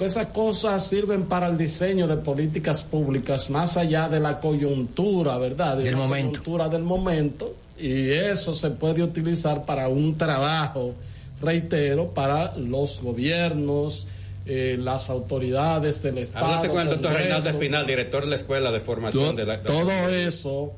[0.00, 5.76] esas cosas sirven para el diseño de políticas públicas más allá de la coyuntura, ¿verdad?
[5.76, 6.30] De Del la momento.
[6.40, 10.94] coyuntura del momento y eso se puede utilizar para un trabajo,
[11.40, 14.06] reitero, para los gobiernos,
[14.46, 16.46] eh, las autoridades del Estado.
[16.46, 17.12] Háblate con el doctor.
[17.12, 20.72] Reinaldo Espinal, director de la Escuela de Formación To- de la- todo eso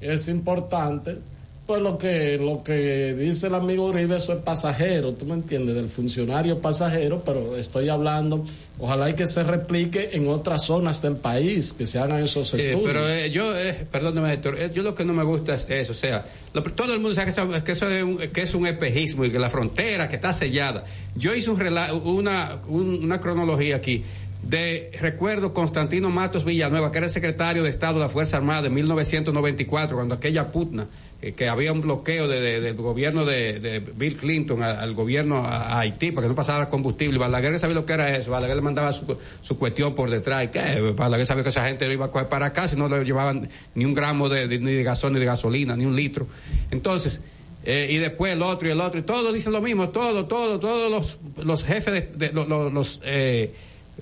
[0.00, 1.18] es importante.
[1.66, 5.74] Pues lo que lo que dice el amigo Uribe, eso es pasajero, tú me entiendes,
[5.74, 8.46] del funcionario pasajero, pero estoy hablando,
[8.78, 12.58] ojalá y que se replique en otras zonas del país, que se hagan esos Sí,
[12.58, 12.82] estudios.
[12.84, 15.90] pero eh, yo, eh, perdóname, Héctor, eh, yo lo que no me gusta es eso,
[15.90, 16.24] o sea,
[16.54, 19.24] lo- todo el mundo sabe que eso, que eso es, un, que es un espejismo
[19.24, 20.84] y que la frontera que está sellada.
[21.16, 24.04] Yo hice un rela- una, un- una cronología aquí
[24.40, 28.62] de, recuerdo, Constantino Matos Villanueva, que era el secretario de Estado de la Fuerza Armada
[28.62, 30.86] de 1994, cuando aquella putna,
[31.22, 35.78] eh, que había un bloqueo de- de- del gobierno de, Bill Clinton al gobierno a,
[35.80, 37.18] Haití para que no pasara combustible.
[37.18, 38.30] Balaguer sabía lo que era eso.
[38.30, 40.44] Balaguer le mandaba su, cuestión por detrás.
[40.44, 40.92] ¿Y qué?
[40.96, 43.48] Balaguer sabía que esa gente lo iba a coger para acá si no le llevaban
[43.74, 46.26] ni un gramo de, ni de gasol ni de gasolina, ni un litro.
[46.70, 47.20] Entonces,
[47.64, 50.60] eh, y después el otro y el otro, y todos dicen lo mismo, todo, todo,
[50.60, 53.52] todos los, los jefes de, de- los, los, eh,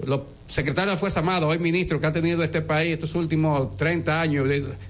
[0.04, 4.20] los secretarios de Fuerza Armada, hoy ministros que han tenido este país estos últimos 30
[4.20, 4.46] años,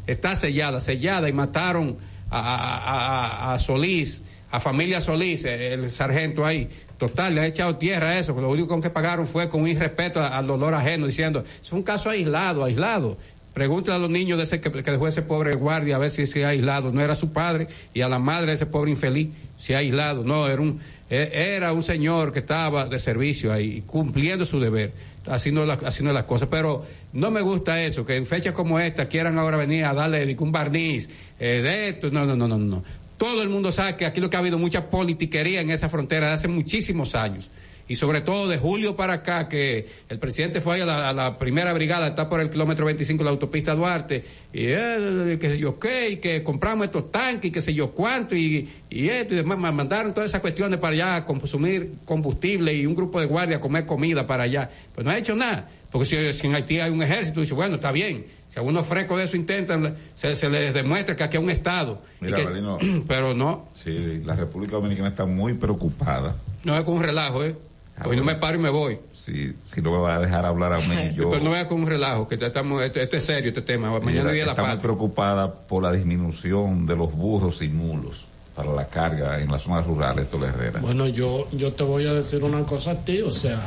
[0.07, 1.97] está sellada, sellada, y mataron
[2.35, 6.69] a, Solís, a familia Solís, eh, el sargento ahí.
[6.99, 9.69] Total, le ha echado tierra a eso, lo único con que pagaron fue con un
[9.69, 13.19] irrespeto al dolor ajeno, diciendo, es un caso aislado, aislado.
[13.53, 16.27] Pregúntale a los niños de ese que, que dejó ese pobre guardia a ver si
[16.27, 16.91] se ha aislado.
[16.91, 19.29] No era su padre y a la madre de ese pobre infeliz
[19.59, 20.25] se ha aislado.
[20.25, 20.81] No, era un,
[21.11, 24.93] era un señor que estaba de servicio ahí, cumpliendo su deber,
[25.27, 26.49] haciendo, la- haciendo las cosas.
[26.51, 30.37] Pero no me gusta eso, que en fechas como esta quieran ahora venir a darle
[30.39, 31.09] un barniz
[31.39, 32.11] eh, de esto.
[32.11, 32.83] No, no, no, no, no.
[33.17, 36.29] Todo el mundo sabe que aquí lo que ha habido mucha politiquería en esa frontera
[36.29, 37.51] de hace muchísimos años.
[37.87, 41.39] Y sobre todo de julio para acá, que el presidente fue a la, a la
[41.39, 44.25] primera brigada, está por el kilómetro 25 de la autopista Duarte,
[44.55, 47.91] y él, que sé yo qué, y que compramos estos tanques, y que sé yo
[47.91, 52.73] cuánto, y, y esto, y demás, ma- mandaron todas esas cuestiones para allá consumir combustible
[52.73, 54.71] y un grupo de guardia a comer comida para allá.
[54.95, 55.69] Pues no ha hecho nada.
[55.91, 58.25] Porque si, si en Haití hay un ejército, dice, bueno, está bien.
[58.55, 62.01] Si algunos frescos de eso intentan, se, se les demuestra que aquí hay un Estado.
[62.21, 66.37] Mira, que- pero no, sí, la República Dominicana está muy preocupada.
[66.63, 67.57] no es con un relajo, ¿eh?
[68.05, 68.99] Hoy no me paro y me voy.
[69.13, 71.31] Si, si no me va a dejar hablar a mí, yo...
[71.31, 73.91] Pero no vea con un relajo, que ya estamos, esto, esto es serio, este tema.
[73.99, 74.83] Mañana día la está muy patria.
[74.83, 79.85] preocupada por la disminución de los burros y mulos para la carga en las zonas
[79.85, 80.79] rurales, Tole Herrera.
[80.81, 83.67] Bueno, yo, yo te voy a decir una cosa a ti, o sea,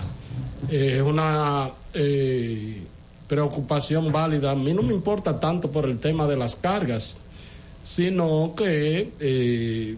[0.70, 2.84] eh, es una eh,
[3.28, 4.52] preocupación válida.
[4.52, 7.20] A mí no me importa tanto por el tema de las cargas,
[7.84, 9.96] sino que eh,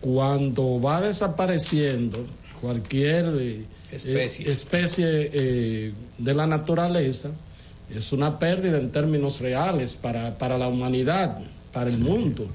[0.00, 2.24] cuando va desapareciendo
[2.60, 4.46] cualquier eh, Especie.
[4.46, 7.30] eh, especie, eh, de la naturaleza,
[7.94, 11.38] es una pérdida en términos reales para, para la humanidad,
[11.72, 12.46] para el mundo.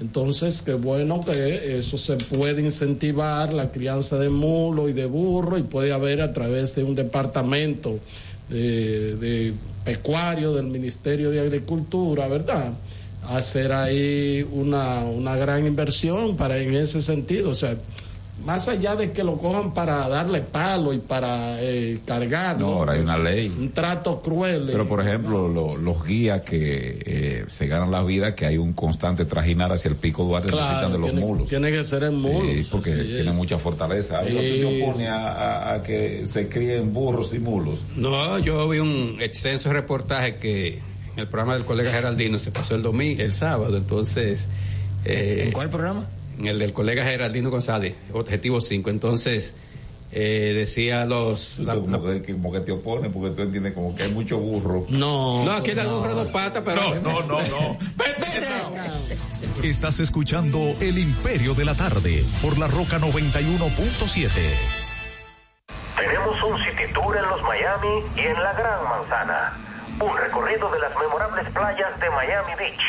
[0.00, 5.56] Entonces, qué bueno que eso se puede incentivar, la crianza de mulo y de burro,
[5.56, 8.00] y puede haber a través de un departamento
[8.52, 9.54] de, de
[9.84, 12.72] pecuario del Ministerio de Agricultura, ¿verdad?
[13.24, 17.50] Hacer ahí una, una gran inversión para en ese sentido.
[17.50, 17.76] O sea,
[18.44, 22.58] más allá de que lo cojan para darle palo y para eh, cargar.
[22.58, 23.46] No, ahora hay una ley.
[23.56, 24.62] Un trato cruel.
[24.68, 24.72] eh.
[24.72, 28.72] Pero, por ejemplo, lo- los guías que eh, se ganan la vida, que hay un
[28.72, 31.48] constante trajinar hacia el pico Duarte, Claro, necesitan de los tiene, mulos.
[31.48, 32.42] tiene que ser en mulos.
[32.64, 33.36] Sí, porque tiene es.
[33.36, 34.18] mucha fortaleza.
[34.18, 35.04] ¿Algo que te Sí, opone sí.
[35.06, 37.82] a, a- a que se críen burros y mulos?
[37.96, 40.68] No, yo vi un extenso reportaje que
[41.14, 44.48] en el programa del colega Geraldino se pasó el domingo, el sábado, entonces...
[45.04, 46.06] eh, ¿En cuál programa?
[46.38, 48.90] En el del colega Geraldino González, Objetivo 5.
[48.90, 49.54] Entonces,
[50.12, 51.58] eh, decía los...
[51.58, 54.86] la- como, que, como que te opone, porque tú entiendes como que hay mucho burro.
[54.88, 55.44] No.
[55.44, 56.94] No, aquí la burra dos patas, pero...
[56.96, 57.78] No, no, no, no.
[59.62, 64.28] Estás escuchando El Imperio de la Tarde por la Roca 91.7.
[65.96, 69.52] Tenemos un city tour en los Miami y en la Gran Manzana.
[70.00, 72.80] Un recorrido de las memorables playas de Miami Beach.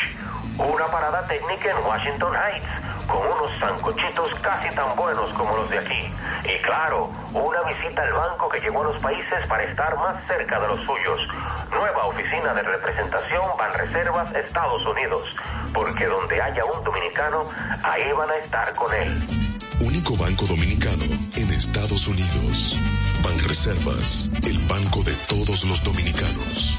[0.58, 2.66] Una parada técnica en Washington Heights
[3.06, 6.12] con unos sancochitos casi tan buenos como los de aquí.
[6.44, 10.60] Y claro, una visita al banco que llegó a los países para estar más cerca
[10.60, 11.20] de los suyos.
[11.70, 15.36] Nueva oficina de representación Banreservas Estados Unidos.
[15.72, 17.44] Porque donde haya un dominicano,
[17.82, 19.16] ahí van a estar con él.
[19.80, 22.78] Único banco dominicano en Estados Unidos.
[23.22, 26.78] Banreservas, el banco de todos los dominicanos.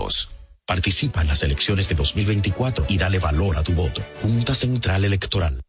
[0.65, 4.03] Participa en las elecciones de 2024 y dale valor a tu voto.
[4.21, 5.61] Junta Central Electoral.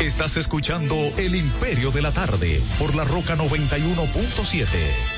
[0.00, 5.15] Estás escuchando El Imperio de la Tarde por la Roca 91.7.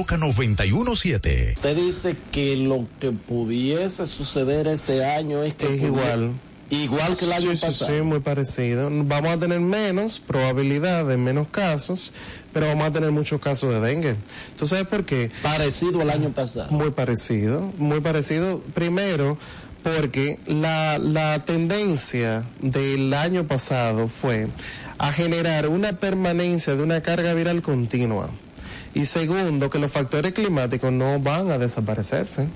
[0.00, 1.52] Roca 917.
[1.56, 6.32] Usted dice que lo que pudiese suceder este año es que Es igual.
[6.70, 7.94] Igual que el año Sí, pasado.
[7.94, 8.88] Sí, muy parecido.
[8.90, 12.14] Vamos a tener menos probabilidad de menos casos,
[12.54, 14.16] pero vamos a tener muchos casos de dengue.
[14.56, 15.30] ¿Tú sabes por qué?
[15.42, 16.70] Parecido al año pasado.
[16.70, 18.62] Muy parecido, muy parecido.
[18.72, 19.36] Primero,
[19.82, 24.48] porque la, la tendencia del año pasado fue
[24.96, 28.30] a generar una permanencia de una carga viral continua.
[28.94, 32.48] Y segundo, que los factores climáticos no van a desaparecerse.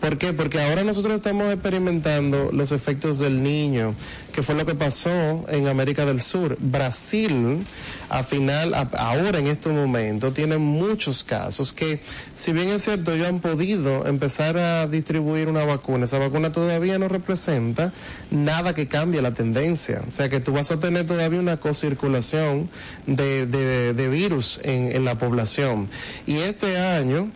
[0.00, 0.32] ¿Por qué?
[0.32, 3.94] Porque ahora nosotros estamos experimentando los efectos del niño,
[4.32, 6.56] que fue lo que pasó en América del Sur.
[6.60, 7.66] Brasil,
[8.08, 12.00] a final, ahora en este momento, tiene muchos casos que,
[12.32, 16.98] si bien es cierto, ellos han podido empezar a distribuir una vacuna, esa vacuna todavía
[16.98, 17.92] no representa
[18.30, 20.02] nada que cambie la tendencia.
[20.06, 22.70] O sea que tú vas a tener todavía una cocirculación
[23.06, 25.88] de, de, de virus en, en la población.
[26.26, 27.32] Y este año,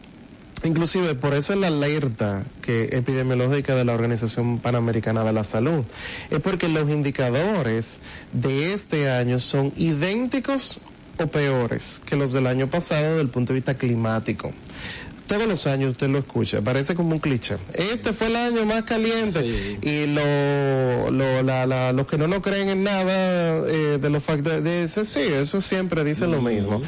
[0.65, 5.85] Inclusive por eso es la alerta que epidemiológica de la Organización Panamericana de la Salud.
[6.31, 7.99] Es porque los indicadores
[8.33, 10.81] de este año son idénticos
[11.19, 14.53] o peores que los del año pasado desde el punto de vista climático.
[15.27, 17.57] Todos los años usted lo escucha, parece como un cliché.
[17.75, 19.41] Este fue el año más caliente
[19.81, 24.63] y lo, lo- la- la- los que no creen en nada eh, de los factores,
[24.65, 26.83] dicen, sí, eso siempre dicen lo mismo.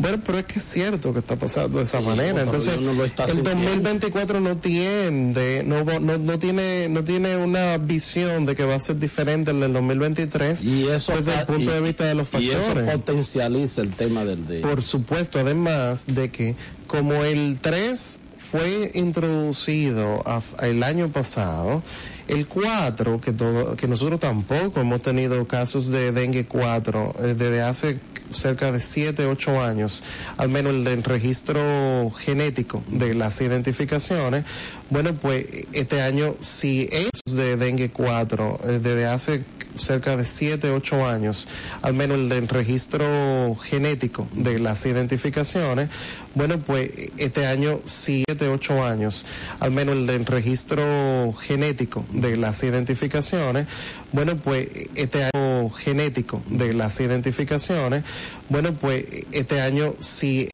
[0.00, 2.42] Bueno, pero es que es cierto que está pasando de esa manera.
[2.42, 3.50] Entonces, el sintiendo.
[3.50, 8.80] 2024 no tiende, no, no, no tiene, no tiene una visión de que va a
[8.80, 12.28] ser diferente al del 2023 Y eso desde el punto y- de vista de los
[12.34, 12.90] Y eso factores.
[12.92, 16.54] potencializa el tema del de Por supuesto, además de que
[16.86, 21.82] como el 3 fue introducido a- el año pasado,
[22.28, 27.62] el 4, que, todo, que nosotros tampoco hemos tenido casos de dengue 4 eh, desde
[27.62, 27.98] hace
[28.32, 30.02] cerca de 7, 8 años,
[30.36, 34.44] al menos el del registro genético de las identificaciones,
[34.90, 39.44] bueno, pues este año sí es de dengue 4 eh, desde hace
[39.76, 41.46] cerca de 7, 8 años,
[41.82, 45.88] al menos el del registro genético de las identificaciones,
[46.34, 49.24] bueno, pues este año 7, 8 años,
[49.60, 53.66] al menos el registro genético de las identificaciones,
[54.12, 58.04] bueno, pues este año genético de las identificaciones,
[58.48, 60.48] bueno, pues este año sí,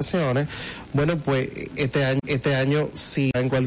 [0.93, 3.31] bueno, pues este año, este año sí